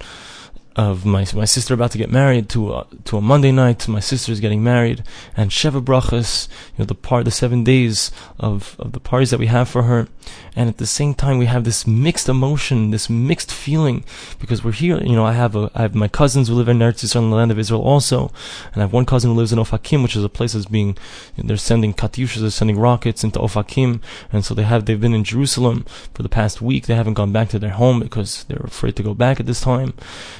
of 0.75 1.05
my 1.05 1.25
my 1.35 1.45
sister 1.45 1.73
about 1.73 1.91
to 1.91 1.97
get 1.97 2.11
married 2.11 2.49
to 2.49 2.73
a, 2.73 2.87
to 3.05 3.17
a 3.17 3.21
Monday 3.21 3.51
night. 3.51 3.87
My 3.87 3.99
sister's 3.99 4.39
getting 4.39 4.63
married, 4.63 5.03
and 5.37 5.51
Sheva 5.51 5.83
Brachas, 5.83 6.47
you 6.75 6.79
know, 6.79 6.85
the 6.85 6.95
part, 6.95 7.25
the 7.25 7.31
seven 7.31 7.63
days 7.63 8.11
of, 8.39 8.75
of 8.79 8.91
the 8.93 8.99
parties 8.99 9.29
that 9.29 9.39
we 9.39 9.47
have 9.47 9.69
for 9.69 9.83
her, 9.83 10.07
and 10.55 10.69
at 10.69 10.77
the 10.77 10.87
same 10.87 11.13
time 11.13 11.37
we 11.37 11.45
have 11.45 11.63
this 11.63 11.85
mixed 11.85 12.27
emotion, 12.27 12.89
this 12.89 13.09
mixed 13.09 13.51
feeling, 13.51 14.03
because 14.39 14.63
we're 14.63 14.71
here. 14.71 14.99
You 15.03 15.15
know, 15.15 15.25
I 15.25 15.33
have 15.33 15.55
a 15.55 15.69
I 15.75 15.83
have 15.83 15.95
my 15.95 16.07
cousins 16.07 16.47
who 16.47 16.55
live 16.55 16.67
in 16.67 16.79
Eretz 16.79 17.03
Yisrael, 17.03 17.23
in 17.23 17.29
the 17.29 17.35
land 17.35 17.51
of 17.51 17.59
Israel, 17.59 17.81
also, 17.81 18.31
and 18.73 18.77
I 18.77 18.85
have 18.85 18.93
one 18.93 19.05
cousin 19.05 19.31
who 19.31 19.37
lives 19.37 19.53
in 19.53 19.59
Ofakim, 19.59 20.01
which 20.01 20.15
is 20.15 20.23
a 20.23 20.29
place 20.29 20.53
that's 20.53 20.65
being 20.65 20.97
you 21.35 21.43
know, 21.43 21.49
they're 21.49 21.57
sending 21.57 21.93
katyushas, 21.93 22.41
they're 22.41 22.49
sending 22.49 22.79
rockets 22.79 23.23
into 23.23 23.39
Ofakim, 23.39 24.01
and 24.31 24.43
so 24.43 24.55
they 24.55 24.63
have 24.63 24.85
they've 24.85 24.99
been 24.99 25.13
in 25.13 25.23
Jerusalem 25.23 25.85
for 26.15 26.23
the 26.23 26.29
past 26.29 26.61
week. 26.61 26.87
They 26.87 26.95
haven't 26.95 27.13
gone 27.13 27.31
back 27.31 27.49
to 27.49 27.59
their 27.59 27.71
home 27.71 27.99
because 27.99 28.43
they're 28.45 28.57
afraid 28.57 28.95
to 28.95 29.03
go 29.03 29.13
back 29.13 29.39
at 29.39 29.45
this 29.45 29.61
time, 29.61 29.93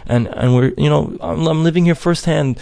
and 0.08 0.23
and 0.27 0.36
and 0.36 0.56
we're 0.56 0.74
you 0.77 0.89
know 0.89 1.18
I'm, 1.22 1.48
I'm 1.48 1.63
living 1.63 1.86
here 1.86 1.96
firsthand 1.96 2.60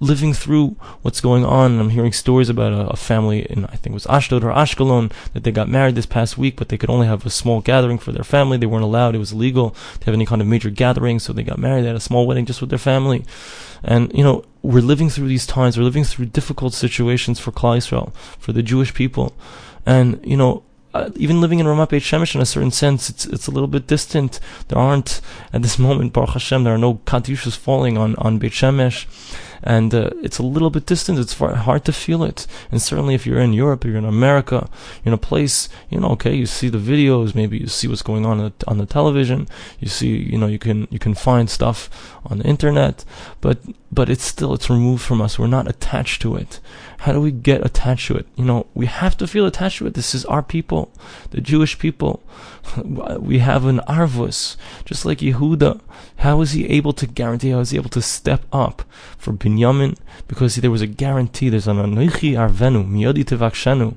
living 0.00 0.32
through 0.32 0.76
what's 1.02 1.20
going 1.20 1.44
on. 1.44 1.78
I'm 1.78 1.90
hearing 1.90 2.12
stories 2.12 2.48
about 2.48 2.72
a, 2.72 2.88
a, 2.88 2.96
family 2.96 3.42
in 3.50 3.66
I 3.66 3.76
think 3.76 3.88
it 3.88 3.92
was 3.92 4.06
Ashdod 4.06 4.42
or 4.42 4.50
Ashkelon 4.50 5.12
that 5.34 5.44
they 5.44 5.52
got 5.52 5.68
married 5.68 5.94
this 5.94 6.06
past 6.06 6.38
week, 6.38 6.56
but 6.56 6.70
they 6.70 6.78
could 6.78 6.88
only 6.88 7.06
have 7.06 7.24
a 7.26 7.30
small 7.30 7.60
gathering 7.60 7.98
for 7.98 8.10
their 8.10 8.24
family. 8.24 8.56
They 8.56 8.66
weren't 8.66 8.84
allowed; 8.84 9.14
it 9.14 9.18
was 9.18 9.32
illegal 9.32 9.76
to 10.00 10.06
have 10.06 10.14
any 10.14 10.26
kind 10.26 10.40
of 10.40 10.48
major 10.48 10.70
gathering, 10.70 11.18
so 11.18 11.32
they 11.32 11.42
got 11.42 11.58
married. 11.58 11.82
They 11.82 11.88
had 11.88 11.96
a 11.96 12.00
small 12.00 12.26
wedding 12.26 12.46
just 12.46 12.60
with 12.60 12.70
their 12.70 12.78
family, 12.78 13.24
and 13.84 14.10
you 14.14 14.24
know 14.24 14.44
we're 14.62 14.82
living 14.82 15.10
through 15.10 15.28
these 15.28 15.46
times. 15.46 15.76
We're 15.76 15.84
living 15.84 16.04
through 16.04 16.26
difficult 16.26 16.72
situations 16.72 17.38
for 17.38 17.52
Klal 17.52 17.76
Yisrael, 17.76 18.14
for 18.38 18.52
the 18.52 18.62
Jewish 18.62 18.94
people, 18.94 19.34
and 19.84 20.18
you 20.24 20.36
know 20.36 20.62
uh, 20.94 21.10
even 21.16 21.40
living 21.40 21.58
in 21.58 21.66
Ramat 21.66 21.90
Beit 21.90 22.02
Shemesh 22.02 22.34
in 22.34 22.40
a 22.40 22.46
certain 22.46 22.70
sense, 22.70 23.10
it's 23.10 23.26
it's 23.26 23.46
a 23.46 23.50
little 23.50 23.68
bit 23.68 23.86
distant. 23.86 24.40
There 24.68 24.78
aren't 24.78 25.20
at 25.52 25.62
this 25.62 25.78
moment, 25.78 26.12
Baruch 26.12 26.30
Hashem, 26.30 26.64
there 26.64 26.74
are 26.74 26.78
no 26.78 26.94
katyushas 27.06 27.56
falling 27.56 27.96
on 27.96 28.16
on 28.16 28.38
Beit 28.38 28.52
Shemesh 28.52 29.06
and 29.62 29.94
uh, 29.94 30.10
it's 30.22 30.38
a 30.38 30.42
little 30.42 30.70
bit 30.70 30.86
distant. 30.86 31.18
It's 31.18 31.34
far, 31.34 31.54
hard 31.54 31.84
to 31.84 31.92
feel 31.92 32.22
it. 32.24 32.46
And 32.70 32.80
certainly, 32.80 33.14
if 33.14 33.26
you're 33.26 33.40
in 33.40 33.52
Europe, 33.52 33.84
you're 33.84 33.96
in 33.96 34.04
America, 34.04 34.68
you're 35.04 35.12
in 35.12 35.12
a 35.12 35.18
place, 35.18 35.68
you 35.88 36.00
know, 36.00 36.08
okay, 36.10 36.34
you 36.34 36.46
see 36.46 36.68
the 36.68 36.78
videos, 36.78 37.34
maybe 37.34 37.58
you 37.58 37.66
see 37.66 37.88
what's 37.88 38.02
going 38.02 38.24
on 38.24 38.52
on 38.66 38.78
the 38.78 38.86
television. 38.86 39.48
You 39.78 39.88
see, 39.88 40.16
you 40.16 40.38
know, 40.38 40.46
you 40.46 40.58
can 40.58 40.88
you 40.90 40.98
can 40.98 41.14
find 41.14 41.50
stuff 41.50 42.18
on 42.26 42.38
the 42.38 42.44
internet, 42.44 43.04
but 43.40 43.58
but 43.92 44.08
it's 44.08 44.24
still 44.24 44.54
it's 44.54 44.70
removed 44.70 45.02
from 45.02 45.20
us. 45.20 45.38
We're 45.38 45.46
not 45.46 45.68
attached 45.68 46.22
to 46.22 46.36
it. 46.36 46.60
How 46.98 47.12
do 47.12 47.20
we 47.20 47.32
get 47.32 47.64
attached 47.64 48.06
to 48.08 48.16
it? 48.16 48.26
You 48.36 48.44
know, 48.44 48.66
we 48.74 48.86
have 48.86 49.16
to 49.18 49.26
feel 49.26 49.46
attached 49.46 49.78
to 49.78 49.86
it. 49.86 49.94
This 49.94 50.14
is 50.14 50.24
our 50.26 50.42
people, 50.42 50.92
the 51.30 51.40
Jewish 51.40 51.78
people. 51.78 52.22
We 53.18 53.38
have 53.38 53.64
an 53.64 53.80
arvus, 53.88 54.56
just 54.84 55.04
like 55.04 55.18
Yehuda. 55.18 55.80
How 56.18 56.36
was 56.36 56.52
he 56.52 56.68
able 56.68 56.92
to 56.92 57.06
guarantee? 57.06 57.50
How 57.50 57.58
was 57.58 57.70
he 57.70 57.78
able 57.78 57.90
to 57.90 58.02
step 58.02 58.44
up 58.52 58.82
for 59.18 59.32
Binyamin? 59.32 59.96
Because 60.28 60.56
there 60.56 60.70
was 60.70 60.82
a 60.82 60.86
guarantee. 60.86 61.48
There's 61.48 61.66
an 61.66 61.78
anoichi 61.78 62.34
arvenu 62.34 62.86
miyodi 62.86 63.24
tevakshenu. 63.24 63.96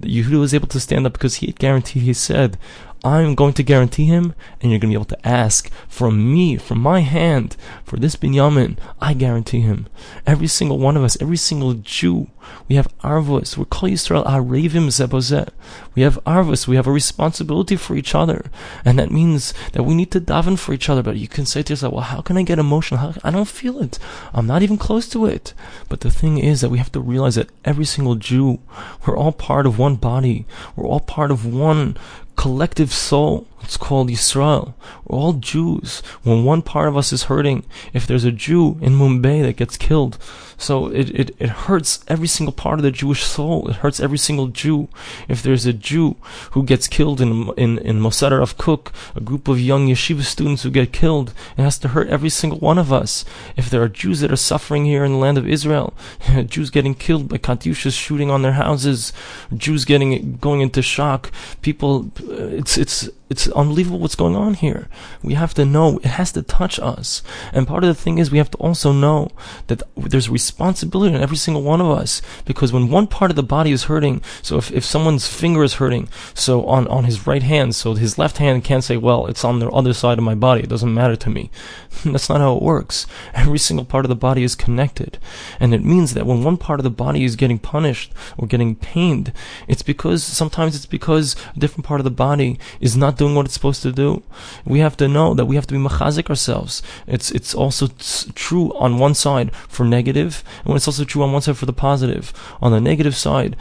Yehuda 0.00 0.40
was 0.40 0.54
able 0.54 0.68
to 0.68 0.80
stand 0.80 1.06
up 1.06 1.12
because 1.12 1.36
he 1.36 1.46
had 1.46 1.58
guaranteed. 1.58 2.02
He 2.02 2.14
said, 2.14 2.58
I'm 3.02 3.34
going 3.34 3.54
to 3.54 3.62
guarantee 3.62 4.04
him, 4.04 4.34
and 4.60 4.70
you're 4.70 4.78
going 4.78 4.92
to 4.92 4.98
be 4.98 5.02
able 5.02 5.04
to 5.06 5.26
ask 5.26 5.70
from 5.88 6.32
me, 6.32 6.58
from 6.58 6.80
my 6.80 7.00
hand, 7.00 7.56
for 7.82 7.96
this 7.96 8.14
Binyamin. 8.14 8.76
I 9.00 9.14
guarantee 9.14 9.60
him. 9.60 9.88
Every 10.26 10.46
single 10.46 10.78
one 10.78 10.98
of 10.98 11.02
us, 11.02 11.16
every 11.20 11.38
single 11.38 11.72
Jew, 11.74 12.28
we 12.68 12.76
have 12.76 12.88
arvus. 12.98 13.56
We're 13.56 13.64
Kol 13.66 13.88
Yisrael 13.88 14.26
Arevim 14.26 14.88
Zebozeh. 14.88 15.48
We 15.94 16.02
have 16.02 16.22
arvus. 16.24 16.66
We 16.66 16.76
have 16.76 16.86
a 16.86 16.92
responsibility 16.92 17.76
for 17.76 17.94
each 17.94 18.14
other, 18.14 18.50
and 18.84 18.98
that 18.98 19.10
means 19.10 19.54
that 19.72 19.84
we 19.84 19.94
need 19.94 20.10
to 20.12 20.20
daven 20.20 20.58
for 20.58 20.72
each 20.72 20.88
other. 20.88 21.02
But 21.02 21.16
you 21.16 21.28
can 21.28 21.46
say 21.46 21.62
to 21.62 21.72
yourself, 21.72 21.94
"Well, 21.94 22.02
how 22.02 22.20
can 22.20 22.36
I 22.36 22.42
get 22.42 22.58
emotional? 22.58 23.00
How, 23.00 23.14
I 23.24 23.30
don't 23.30 23.48
feel 23.48 23.80
it. 23.80 23.98
I'm 24.34 24.46
not 24.46 24.62
even 24.62 24.78
close 24.78 25.08
to 25.10 25.26
it." 25.26 25.54
But 25.88 26.00
the 26.00 26.10
thing 26.10 26.38
is 26.38 26.60
that 26.60 26.70
we 26.70 26.78
have 26.78 26.92
to 26.92 27.00
realize 27.00 27.36
that 27.36 27.50
every 27.64 27.84
single 27.84 28.16
Jew, 28.16 28.58
we're 29.06 29.16
all 29.16 29.32
part 29.32 29.66
of 29.66 29.78
one 29.78 29.96
body. 29.96 30.46
We're 30.76 30.86
all 30.86 31.00
part 31.00 31.30
of 31.30 31.46
one 31.46 31.96
collective 32.40 32.90
soul. 32.90 33.46
It's 33.60 33.76
called 33.76 34.08
Yisrael. 34.08 34.72
We're 35.04 35.18
all 35.18 35.34
Jews. 35.34 36.00
When 36.22 36.42
one 36.42 36.62
part 36.62 36.88
of 36.88 36.96
us 36.96 37.12
is 37.12 37.24
hurting, 37.24 37.66
if 37.92 38.06
there's 38.06 38.24
a 38.24 38.32
Jew 38.32 38.78
in 38.80 38.94
Mumbai 38.94 39.42
that 39.42 39.58
gets 39.58 39.76
killed, 39.76 40.16
so 40.60 40.88
it, 40.88 41.08
it, 41.18 41.36
it 41.38 41.48
hurts 41.48 42.04
every 42.06 42.28
single 42.28 42.52
part 42.52 42.78
of 42.78 42.82
the 42.82 42.90
Jewish 42.90 43.24
soul. 43.24 43.66
It 43.68 43.76
hurts 43.76 43.98
every 43.98 44.18
single 44.18 44.48
Jew. 44.48 44.88
If 45.26 45.42
there's 45.42 45.64
a 45.64 45.72
Jew 45.72 46.16
who 46.50 46.62
gets 46.62 46.86
killed 46.86 47.18
in 47.18 47.48
in 47.56 47.78
in 47.78 47.98
Mosad 47.98 48.38
Rav 48.38 48.58
Kook, 48.58 48.92
a 49.16 49.20
group 49.20 49.48
of 49.48 49.58
young 49.58 49.88
yeshiva 49.88 50.22
students 50.22 50.62
who 50.62 50.70
get 50.70 50.92
killed, 50.92 51.32
it 51.56 51.62
has 51.62 51.78
to 51.78 51.88
hurt 51.88 52.08
every 52.08 52.28
single 52.28 52.58
one 52.58 52.76
of 52.76 52.92
us. 52.92 53.24
If 53.56 53.70
there 53.70 53.82
are 53.82 53.88
Jews 53.88 54.20
that 54.20 54.30
are 54.30 54.36
suffering 54.36 54.84
here 54.84 55.02
in 55.02 55.12
the 55.12 55.18
land 55.18 55.38
of 55.38 55.48
Israel, 55.48 55.94
Jews 56.46 56.68
getting 56.68 56.94
killed 56.94 57.30
by 57.30 57.38
katyushas 57.38 57.98
shooting 57.98 58.30
on 58.30 58.42
their 58.42 58.52
houses, 58.52 59.14
Jews 59.56 59.86
getting 59.86 60.36
going 60.36 60.60
into 60.60 60.82
shock, 60.82 61.32
people, 61.62 62.10
uh, 62.20 62.60
it's 62.60 62.76
it's 62.76 63.08
it's 63.30 63.46
unbelievable 63.48 64.00
what's 64.00 64.16
going 64.16 64.34
on 64.34 64.54
here. 64.54 64.88
We 65.22 65.34
have 65.34 65.54
to 65.54 65.64
know 65.64 65.98
it 65.98 66.06
has 66.06 66.32
to 66.32 66.42
touch 66.42 66.80
us. 66.80 67.22
And 67.52 67.66
part 67.66 67.84
of 67.84 67.88
the 67.88 67.94
thing 67.94 68.18
is 68.18 68.32
we 68.32 68.38
have 68.38 68.50
to 68.50 68.58
also 68.58 68.92
know 68.92 69.28
that 69.68 69.82
there's 69.96 70.28
responsibility 70.28 71.14
in 71.14 71.22
every 71.22 71.36
single 71.36 71.62
one 71.62 71.80
of 71.80 71.88
us 71.88 72.20
because 72.44 72.72
when 72.72 72.90
one 72.90 73.06
part 73.06 73.30
of 73.30 73.36
the 73.36 73.44
body 73.44 73.70
is 73.70 73.84
hurting, 73.84 74.20
so 74.42 74.58
if, 74.58 74.72
if 74.72 74.84
someone's 74.84 75.28
finger 75.28 75.62
is 75.62 75.74
hurting, 75.74 76.08
so 76.34 76.66
on, 76.66 76.88
on 76.88 77.04
his 77.04 77.28
right 77.28 77.44
hand, 77.44 77.76
so 77.76 77.94
his 77.94 78.18
left 78.18 78.38
hand 78.38 78.64
can't 78.64 78.82
say, 78.82 78.96
well, 78.96 79.26
it's 79.26 79.44
on 79.44 79.60
the 79.60 79.70
other 79.70 79.92
side 79.92 80.18
of 80.18 80.24
my 80.24 80.34
body. 80.34 80.62
It 80.64 80.68
doesn't 80.68 80.92
matter 80.92 81.14
to 81.14 81.30
me. 81.30 81.52
That's 82.04 82.28
not 82.28 82.40
how 82.40 82.56
it 82.56 82.62
works. 82.62 83.06
Every 83.32 83.58
single 83.58 83.86
part 83.86 84.04
of 84.04 84.08
the 84.08 84.16
body 84.16 84.42
is 84.42 84.56
connected. 84.56 85.18
And 85.60 85.72
it 85.72 85.84
means 85.84 86.14
that 86.14 86.26
when 86.26 86.42
one 86.42 86.56
part 86.56 86.80
of 86.80 86.84
the 86.84 86.90
body 86.90 87.22
is 87.22 87.36
getting 87.36 87.60
punished 87.60 88.12
or 88.36 88.48
getting 88.48 88.74
pained, 88.74 89.32
it's 89.68 89.82
because 89.82 90.24
sometimes 90.24 90.74
it's 90.74 90.86
because 90.86 91.36
a 91.54 91.60
different 91.60 91.86
part 91.86 92.00
of 92.00 92.04
the 92.04 92.10
body 92.10 92.58
is 92.80 92.96
not 92.96 93.19
doing 93.20 93.34
what 93.34 93.46
it's 93.46 93.58
supposed 93.58 93.82
to 93.82 93.92
do. 93.92 94.22
We 94.64 94.78
have 94.80 94.96
to 94.96 95.06
know 95.16 95.28
that 95.34 95.48
we 95.50 95.56
have 95.58 95.66
to 95.68 95.74
be 95.74 95.86
machazik 95.86 96.30
ourselves. 96.30 96.82
It's 97.06 97.28
it's 97.38 97.52
also 97.62 97.84
t- 97.86 98.32
true 98.46 98.66
on 98.84 98.98
one 99.06 99.14
side 99.14 99.48
for 99.74 99.84
negative, 99.98 100.32
and 100.64 100.74
it's 100.76 100.88
also 100.88 101.04
true 101.04 101.22
on 101.22 101.32
one 101.32 101.42
side 101.42 101.58
for 101.58 101.66
the 101.66 101.80
positive. 101.88 102.24
On 102.64 102.72
the 102.72 102.80
negative 102.90 103.16
side, 103.26 103.52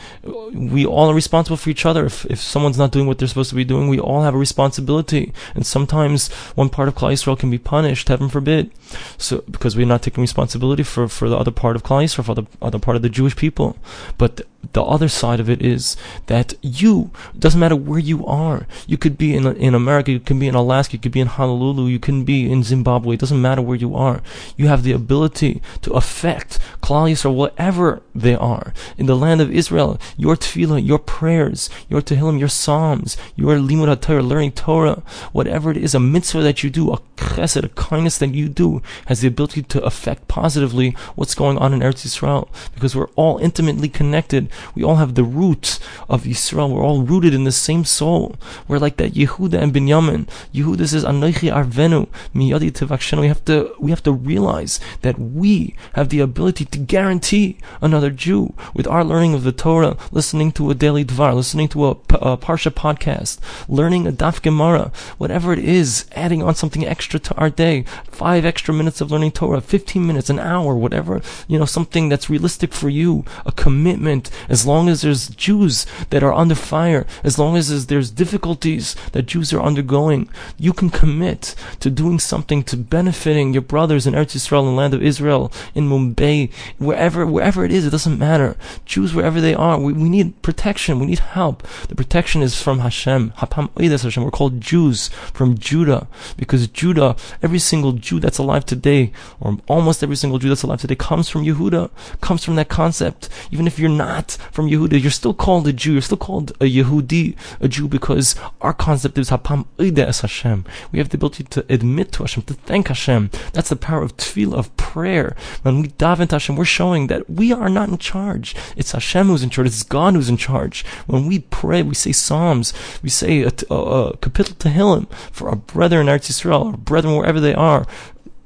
we 0.73 0.85
all 0.85 1.07
are 1.11 1.21
responsible 1.23 1.57
for 1.57 1.69
each 1.69 1.85
other. 1.89 2.05
If 2.11 2.17
if 2.35 2.39
someone's 2.39 2.81
not 2.83 2.93
doing 2.93 3.07
what 3.07 3.17
they're 3.17 3.33
supposed 3.33 3.53
to 3.53 3.61
be 3.63 3.71
doing, 3.73 3.85
we 3.89 3.99
all 3.99 4.23
have 4.23 4.35
a 4.35 4.45
responsibility. 4.47 5.33
And 5.55 5.65
sometimes 5.65 6.19
one 6.61 6.69
part 6.69 6.87
of 6.87 6.95
Klal 6.95 7.11
Yisrael 7.13 7.39
can 7.39 7.51
be 7.51 7.57
punished, 7.75 8.07
heaven 8.07 8.29
forbid, 8.29 8.71
so 9.17 9.43
because 9.55 9.75
we're 9.75 9.93
not 9.93 10.01
taking 10.03 10.21
responsibility 10.29 10.83
for 10.83 11.07
for 11.07 11.27
the 11.29 11.37
other 11.37 11.55
part 11.63 11.75
of 11.75 11.83
Klal 11.83 12.03
Yisrael, 12.05 12.25
for 12.29 12.35
the 12.35 12.47
other 12.61 12.79
part 12.79 12.95
of 12.95 13.03
the 13.03 13.15
Jewish 13.19 13.35
people. 13.35 13.75
But 14.17 14.33
the 14.73 14.83
other 14.83 15.07
side 15.07 15.39
of 15.39 15.49
it 15.49 15.61
is 15.61 15.97
that 16.27 16.53
you 16.61 17.11
doesn't 17.37 17.59
matter 17.59 17.75
where 17.75 17.99
you 17.99 18.25
are. 18.25 18.67
You 18.87 18.97
could 18.97 19.17
be 19.17 19.35
in 19.35 19.47
in 19.57 19.73
America, 19.73 20.11
you 20.11 20.19
can 20.19 20.37
be 20.39 20.47
in 20.47 20.55
Alaska, 20.55 20.93
you 20.93 20.99
could 20.99 21.11
be 21.11 21.21
in 21.21 21.27
Honolulu, 21.27 21.87
you 21.87 21.99
can 21.99 22.23
be 22.23 22.51
in 22.51 22.63
Zimbabwe. 22.63 23.15
It 23.15 23.19
doesn't 23.19 23.41
matter 23.41 23.61
where 23.61 23.77
you 23.77 23.95
are. 23.95 24.21
You 24.57 24.67
have 24.67 24.83
the 24.83 24.91
ability 24.91 25.61
to 25.81 25.93
affect 25.93 26.59
Klal 26.81 27.25
or 27.25 27.31
wherever 27.31 28.01
they 28.13 28.35
are 28.35 28.73
in 28.97 29.05
the 29.05 29.15
land 29.15 29.41
of 29.41 29.51
Israel. 29.51 29.99
Your 30.17 30.35
tefillah, 30.35 30.85
your 30.85 30.99
prayers, 30.99 31.69
your 31.87 32.01
tehillim, 32.01 32.37
your 32.37 32.49
psalms, 32.49 33.17
your 33.35 33.55
limud 33.55 34.01
Torah, 34.01 34.21
learning 34.21 34.51
Torah, 34.51 35.01
whatever 35.31 35.71
it 35.71 35.77
is, 35.77 35.95
a 35.95 35.99
mitzvah 35.99 36.41
that 36.41 36.63
you 36.63 36.69
do, 36.69 36.91
a 36.91 36.97
chesed, 37.15 37.63
a 37.63 37.69
kindness 37.69 38.17
that 38.17 38.33
you 38.33 38.49
do, 38.49 38.81
has 39.05 39.21
the 39.21 39.27
ability 39.27 39.63
to 39.63 39.83
affect 39.83 40.27
positively 40.27 40.95
what's 41.15 41.35
going 41.35 41.57
on 41.57 41.73
in 41.73 41.79
Eretz 41.79 42.05
Yisrael 42.05 42.47
because 42.73 42.95
we're 42.95 43.09
all 43.15 43.37
intimately 43.39 43.89
connected 43.89 44.48
we 44.75 44.83
all 44.83 44.95
have 44.95 45.15
the 45.15 45.23
roots 45.23 45.79
of 46.07 46.23
Yisrael. 46.23 46.71
We're 46.71 46.83
all 46.83 47.03
rooted 47.03 47.33
in 47.33 47.43
the 47.43 47.51
same 47.51 47.85
soul. 47.85 48.35
We're 48.67 48.79
like 48.79 48.97
that 48.97 49.13
Yehuda 49.13 49.61
and 49.61 49.73
Binyamin. 49.73 50.27
Yehuda 50.53 50.87
says, 50.87 51.03
Anoichi 51.03 51.51
arvenu 51.51 52.07
miyadi 52.33 52.71
tevakshenu. 52.71 53.21
We 53.21 53.27
have 53.27 53.43
to, 53.45 53.73
we 53.79 53.91
have 53.91 54.03
to 54.03 54.11
realize 54.11 54.79
that 55.01 55.19
we 55.19 55.75
have 55.93 56.09
the 56.09 56.19
ability 56.19 56.65
to 56.65 56.79
guarantee 56.79 57.57
another 57.81 58.09
Jew 58.09 58.53
with 58.73 58.87
our 58.87 59.03
learning 59.03 59.33
of 59.33 59.43
the 59.43 59.51
Torah, 59.51 59.97
listening 60.11 60.51
to 60.53 60.69
a 60.69 60.75
daily 60.75 61.05
dvar, 61.05 61.35
listening 61.35 61.67
to 61.69 61.87
a, 61.87 61.91
a 61.91 62.37
Parsha 62.37 62.71
podcast, 62.71 63.39
learning 63.67 64.07
a 64.07 64.11
Daf 64.11 64.41
Gemara, 64.41 64.91
whatever 65.17 65.53
it 65.53 65.59
is, 65.59 66.05
adding 66.13 66.41
on 66.43 66.55
something 66.55 66.85
extra 66.85 67.19
to 67.19 67.35
our 67.35 67.49
day, 67.49 67.83
five 68.09 68.45
extra 68.45 68.73
minutes 68.73 69.01
of 69.01 69.11
learning 69.11 69.31
Torah, 69.31 69.61
15 69.61 70.05
minutes, 70.05 70.29
an 70.29 70.39
hour, 70.39 70.75
whatever, 70.75 71.21
you 71.47 71.57
know, 71.57 71.65
something 71.65 72.09
that's 72.09 72.29
realistic 72.29 72.73
for 72.73 72.89
you, 72.89 73.25
a 73.45 73.51
commitment, 73.51 74.29
as 74.47 74.65
long 74.65 74.89
as 74.89 75.01
there's 75.01 75.29
Jews 75.29 75.85
that 76.09 76.23
are 76.23 76.33
under 76.33 76.55
fire, 76.55 77.05
as 77.23 77.37
long 77.37 77.57
as 77.57 77.87
there's 77.87 78.11
difficulties 78.11 78.95
that 79.11 79.25
Jews 79.25 79.51
are 79.53 79.61
undergoing, 79.61 80.29
you 80.57 80.73
can 80.73 80.89
commit 80.89 81.55
to 81.79 81.89
doing 81.89 82.19
something 82.19 82.63
to 82.63 82.77
benefiting 82.77 83.53
your 83.53 83.61
brothers 83.61 84.05
in 84.05 84.13
Eretz 84.13 84.35
Yisrael, 84.35 84.67
in 84.67 84.75
land 84.75 84.93
of 84.93 85.03
Israel, 85.03 85.51
in 85.73 85.89
Mumbai, 85.89 86.51
wherever, 86.77 87.25
wherever 87.25 87.65
it 87.65 87.71
is, 87.71 87.85
it 87.85 87.91
doesn't 87.91 88.19
matter. 88.19 88.55
Jews, 88.85 89.13
wherever 89.13 89.41
they 89.41 89.53
are, 89.53 89.79
we, 89.79 89.93
we 89.93 90.09
need 90.09 90.41
protection, 90.41 90.99
we 90.99 91.07
need 91.07 91.19
help. 91.19 91.67
The 91.87 91.95
protection 91.95 92.41
is 92.41 92.61
from 92.61 92.79
Hashem. 92.79 93.33
Hashem. 93.35 94.23
We're 94.23 94.31
called 94.31 94.61
Jews 94.61 95.07
from 95.33 95.57
Judah, 95.57 96.07
because 96.37 96.67
Judah, 96.67 97.15
every 97.41 97.59
single 97.59 97.93
Jew 97.93 98.19
that's 98.19 98.37
alive 98.37 98.65
today, 98.65 99.11
or 99.39 99.57
almost 99.67 100.03
every 100.03 100.15
single 100.15 100.39
Jew 100.39 100.49
that's 100.49 100.63
alive 100.63 100.81
today, 100.81 100.95
comes 100.95 101.29
from 101.29 101.43
Yehuda, 101.43 101.89
comes 102.21 102.43
from 102.43 102.55
that 102.55 102.69
concept. 102.69 103.29
Even 103.51 103.67
if 103.67 103.79
you're 103.79 103.89
not 103.89 104.28
from 104.51 104.69
Yehuda, 104.69 105.01
you're 105.01 105.11
still 105.11 105.33
called 105.33 105.67
a 105.67 105.73
Jew. 105.73 105.93
You're 105.93 106.01
still 106.01 106.17
called 106.17 106.51
a 106.61 106.65
Yehudi, 106.65 107.35
a 107.59 107.67
Jew, 107.67 107.87
because 107.87 108.35
our 108.61 108.73
concept 108.73 109.17
is 109.17 109.29
Hapam 109.29 109.65
es 109.79 110.21
Hashem. 110.21 110.65
We 110.91 110.99
have 110.99 111.09
the 111.09 111.17
ability 111.17 111.43
to 111.45 111.65
admit 111.69 112.11
to 112.13 112.23
Hashem, 112.23 112.43
to 112.43 112.53
thank 112.53 112.87
Hashem. 112.87 113.29
That's 113.53 113.69
the 113.69 113.75
power 113.75 114.03
of 114.03 114.17
tefillah, 114.17 114.57
of 114.57 114.75
prayer. 114.77 115.35
When 115.61 115.81
we 115.81 115.89
daven 115.89 116.29
to 116.29 116.35
Hashem, 116.35 116.55
we're 116.55 116.65
showing 116.65 117.07
that 117.07 117.29
we 117.29 117.51
are 117.51 117.69
not 117.69 117.89
in 117.89 117.97
charge. 117.97 118.55
It's 118.75 118.91
Hashem 118.91 119.27
who's 119.27 119.43
in 119.43 119.49
charge. 119.49 119.67
It's 119.67 119.83
God 119.83 120.13
who's 120.13 120.29
in 120.29 120.37
charge. 120.37 120.85
When 121.07 121.27
we 121.27 121.39
pray, 121.39 121.83
we 121.83 121.95
say 121.95 122.11
Psalms, 122.11 122.73
we 123.01 123.09
say 123.09 123.41
a, 123.41 123.51
a, 123.69 123.75
a 123.75 124.17
kapitel 124.17 124.55
Tehillim 124.55 125.11
for 125.31 125.49
our 125.49 125.55
brethren 125.55 126.07
in 126.07 126.15
Eretz 126.15 126.29
Yisrael, 126.29 126.71
our 126.71 126.77
brethren 126.77 127.15
wherever 127.15 127.39
they 127.39 127.53
are, 127.53 127.85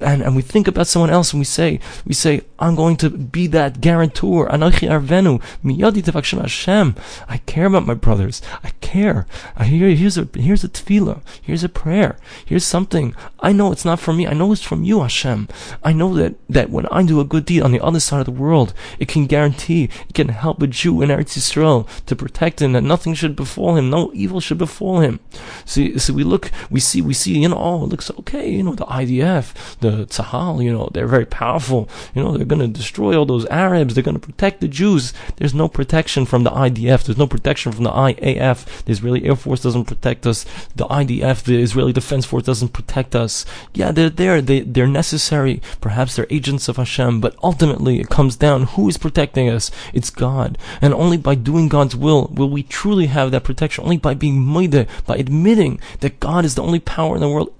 and, 0.03 0.21
and 0.21 0.35
we 0.35 0.41
think 0.41 0.67
about 0.67 0.87
someone 0.87 1.09
else 1.09 1.33
and 1.33 1.39
we 1.39 1.45
say, 1.45 1.79
we 2.05 2.13
say, 2.13 2.41
I'm 2.59 2.75
going 2.75 2.97
to 2.97 3.09
be 3.09 3.47
that 3.47 3.81
guarantor. 3.81 4.47
Anochi 4.49 4.87
arvenu, 4.89 5.41
miyadi 5.63 6.01
tevakshim 6.03 6.41
Hashem. 6.41 6.95
I 7.27 7.37
care 7.37 7.65
about 7.65 7.85
my 7.85 7.93
brothers. 7.93 8.41
I 8.63 8.69
care. 8.81 9.25
I 9.55 9.65
hear, 9.65 9.89
here's 9.89 10.17
a, 10.17 10.27
here's 10.35 10.63
a 10.63 10.69
tefillah. 10.69 11.21
Here's 11.41 11.63
a 11.63 11.69
prayer. 11.69 12.17
Here's 12.45 12.65
something. 12.65 13.15
I 13.39 13.51
know 13.51 13.71
it's 13.71 13.85
not 13.85 13.99
from 13.99 14.17
me. 14.17 14.27
I 14.27 14.33
know 14.33 14.51
it's 14.51 14.61
from 14.61 14.83
you, 14.83 15.01
Hashem. 15.01 15.47
I 15.83 15.93
know 15.93 16.13
that, 16.15 16.35
that 16.49 16.69
when 16.69 16.85
I 16.87 17.03
do 17.03 17.19
a 17.19 17.25
good 17.25 17.45
deed 17.45 17.61
on 17.61 17.71
the 17.71 17.83
other 17.83 17.99
side 17.99 18.19
of 18.19 18.25
the 18.25 18.31
world, 18.31 18.73
it 18.99 19.07
can 19.07 19.25
guarantee, 19.25 19.89
it 20.07 20.13
can 20.13 20.29
help 20.29 20.61
a 20.61 20.67
Jew 20.67 21.01
in 21.01 21.09
Eretz 21.09 21.37
Yisrael 21.37 21.87
to 22.05 22.15
protect 22.15 22.61
him, 22.61 22.73
that 22.73 22.81
nothing 22.81 23.13
should 23.13 23.35
befall 23.35 23.75
him, 23.75 23.89
no 23.89 24.11
evil 24.13 24.39
should 24.39 24.57
befall 24.57 24.99
him. 24.99 25.19
So, 25.65 25.97
so 25.97 26.13
we 26.13 26.23
look, 26.23 26.51
we 26.69 26.79
see, 26.79 27.01
we 27.01 27.13
see, 27.13 27.39
you 27.39 27.49
know, 27.49 27.57
oh, 27.57 27.83
it 27.83 27.89
looks 27.89 28.11
okay, 28.11 28.49
you 28.49 28.63
know, 28.63 28.75
the 28.75 28.85
IDF, 28.85 29.77
the 29.79 29.92
Tzahal, 30.05 30.63
you 30.63 30.71
know, 30.71 30.89
they're 30.93 31.07
very 31.07 31.25
powerful, 31.25 31.89
you 32.13 32.23
know, 32.23 32.35
they're 32.35 32.45
gonna 32.45 32.67
destroy 32.67 33.17
all 33.17 33.25
those 33.25 33.45
Arabs, 33.47 33.93
they're 33.93 34.03
gonna 34.03 34.19
protect 34.19 34.61
the 34.61 34.67
Jews. 34.67 35.13
There's 35.37 35.53
no 35.53 35.67
protection 35.67 36.25
from 36.25 36.43
the 36.43 36.51
IDF, 36.51 37.03
there's 37.03 37.17
no 37.17 37.27
protection 37.27 37.71
from 37.71 37.83
the 37.83 37.91
IAF, 37.91 38.83
the 38.85 38.91
Israeli 38.91 39.25
Air 39.25 39.35
Force 39.35 39.61
doesn't 39.61 39.85
protect 39.85 40.25
us, 40.25 40.45
the 40.75 40.85
IDF, 40.85 41.43
the 41.43 41.61
Israeli 41.61 41.93
Defense 41.93 42.25
Force 42.25 42.43
doesn't 42.43 42.73
protect 42.73 43.15
us. 43.15 43.45
Yeah, 43.73 43.91
they're 43.91 44.09
there, 44.09 44.41
they, 44.41 44.61
they're 44.61 44.87
necessary, 44.87 45.61
perhaps 45.81 46.15
they're 46.15 46.27
agents 46.29 46.67
of 46.67 46.77
Hashem, 46.77 47.21
but 47.21 47.35
ultimately 47.43 47.99
it 47.99 48.09
comes 48.09 48.35
down, 48.35 48.63
who 48.63 48.89
is 48.89 48.97
protecting 48.97 49.49
us? 49.49 49.71
It's 49.93 50.09
God. 50.09 50.57
And 50.81 50.93
only 50.93 51.17
by 51.17 51.35
doing 51.35 51.69
God's 51.69 51.95
will 51.95 52.29
will 52.33 52.49
we 52.49 52.63
truly 52.63 53.07
have 53.07 53.31
that 53.31 53.43
protection, 53.43 53.83
only 53.83 53.97
by 53.97 54.13
being 54.13 54.41
moide, 54.41 54.87
by 55.05 55.15
admitting 55.17 55.79
that 55.99 56.19
God 56.19 56.45
is 56.45 56.55
the 56.55 56.63
only 56.63 56.79
power 56.79 57.15
in 57.15 57.21
the 57.21 57.29
world, 57.29 57.53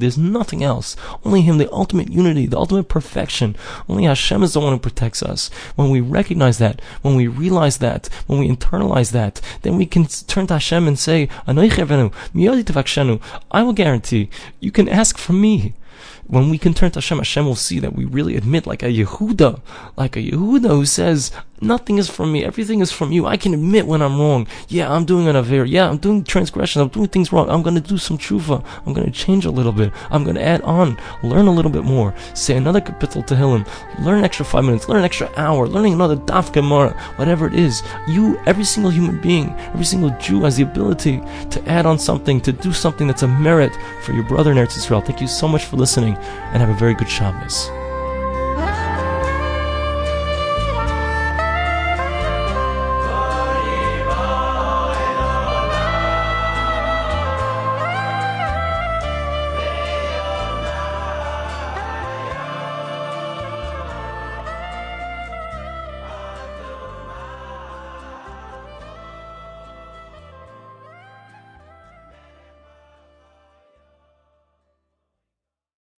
there's 0.00 0.18
nothing 0.18 0.62
else. 0.62 0.96
Only 1.24 1.42
Him, 1.42 1.58
the 1.58 1.72
ultimate 1.72 2.10
unity, 2.10 2.46
the 2.46 2.58
ultimate 2.58 2.88
perfection. 2.88 3.56
Only 3.88 4.04
Hashem 4.04 4.42
is 4.42 4.52
the 4.54 4.60
one 4.60 4.72
who 4.72 4.78
protects 4.78 5.22
us. 5.22 5.50
When 5.76 5.90
we 5.90 6.00
recognize 6.00 6.58
that, 6.58 6.80
when 7.02 7.14
we 7.14 7.26
realize 7.26 7.78
that, 7.78 8.08
when 8.26 8.38
we 8.38 8.48
internalize 8.48 9.12
that, 9.12 9.40
then 9.62 9.76
we 9.76 9.86
can 9.86 10.06
turn 10.06 10.46
to 10.48 10.54
Hashem 10.54 10.88
and 10.88 10.98
say, 10.98 11.28
I 11.46 11.52
will 13.62 13.72
guarantee, 13.72 14.30
you 14.60 14.70
can 14.70 14.88
ask 14.88 15.18
from 15.18 15.40
me 15.40 15.74
when 16.28 16.50
we 16.50 16.58
can 16.58 16.74
turn 16.74 16.90
to 16.90 16.98
Hashem, 16.98 17.18
Hashem 17.18 17.46
will 17.46 17.54
see 17.54 17.80
that 17.80 17.94
we 17.94 18.04
really 18.04 18.36
admit, 18.36 18.66
like 18.66 18.82
a 18.82 18.92
Yehuda, 18.92 19.60
like 19.96 20.14
a 20.14 20.20
Yehuda 20.22 20.68
who 20.68 20.84
says, 20.84 21.30
Nothing 21.60 21.98
is 21.98 22.08
from 22.08 22.32
me. 22.32 22.44
Everything 22.44 22.80
is 22.80 22.92
from 22.92 23.12
you. 23.12 23.26
I 23.26 23.36
can 23.36 23.54
admit 23.54 23.86
when 23.86 24.02
I'm 24.02 24.20
wrong. 24.20 24.46
Yeah, 24.68 24.92
I'm 24.92 25.04
doing 25.04 25.28
an 25.28 25.36
aveira. 25.36 25.68
Yeah, 25.68 25.88
I'm 25.88 25.98
doing 25.98 26.24
transgression. 26.24 26.82
I'm 26.82 26.88
doing 26.88 27.08
things 27.08 27.32
wrong. 27.32 27.48
I'm 27.50 27.62
to 27.64 27.80
do 27.80 27.98
some 27.98 28.18
tshuva. 28.18 28.64
I'm 28.86 28.94
to 28.94 29.10
change 29.10 29.44
a 29.44 29.50
little 29.50 29.72
bit. 29.72 29.92
I'm 30.10 30.24
to 30.24 30.42
add 30.42 30.62
on, 30.62 30.96
learn 31.22 31.46
a 31.46 31.52
little 31.52 31.70
bit 31.70 31.84
more, 31.84 32.14
say 32.34 32.56
another 32.56 32.80
kapitel 32.80 33.26
Tehillim, 33.26 33.66
learn 34.04 34.18
an 34.18 34.24
extra 34.24 34.44
five 34.44 34.64
minutes, 34.64 34.88
learn 34.88 34.98
an 34.98 35.04
extra 35.04 35.30
hour, 35.36 35.66
learning 35.66 35.94
another 35.94 36.16
daf 36.16 36.52
gemara, 36.52 36.92
whatever 37.16 37.46
it 37.46 37.54
is. 37.54 37.82
You, 38.06 38.40
every 38.46 38.64
single 38.64 38.90
human 38.90 39.20
being, 39.20 39.50
every 39.74 39.84
single 39.84 40.10
Jew 40.18 40.42
has 40.42 40.56
the 40.56 40.62
ability 40.62 41.20
to 41.50 41.68
add 41.68 41.86
on 41.86 41.98
something, 41.98 42.40
to 42.42 42.52
do 42.52 42.72
something 42.72 43.06
that's 43.06 43.22
a 43.22 43.28
merit 43.28 43.72
for 44.02 44.12
your 44.12 44.24
brother 44.24 44.52
in 44.52 44.58
Eretz 44.58 44.76
Israel. 44.76 45.00
Thank 45.00 45.20
you 45.20 45.28
so 45.28 45.48
much 45.48 45.64
for 45.64 45.76
listening 45.76 46.16
and 46.16 46.60
have 46.60 46.70
a 46.70 46.74
very 46.74 46.94
good 46.94 47.08
Shabbos. 47.08 47.87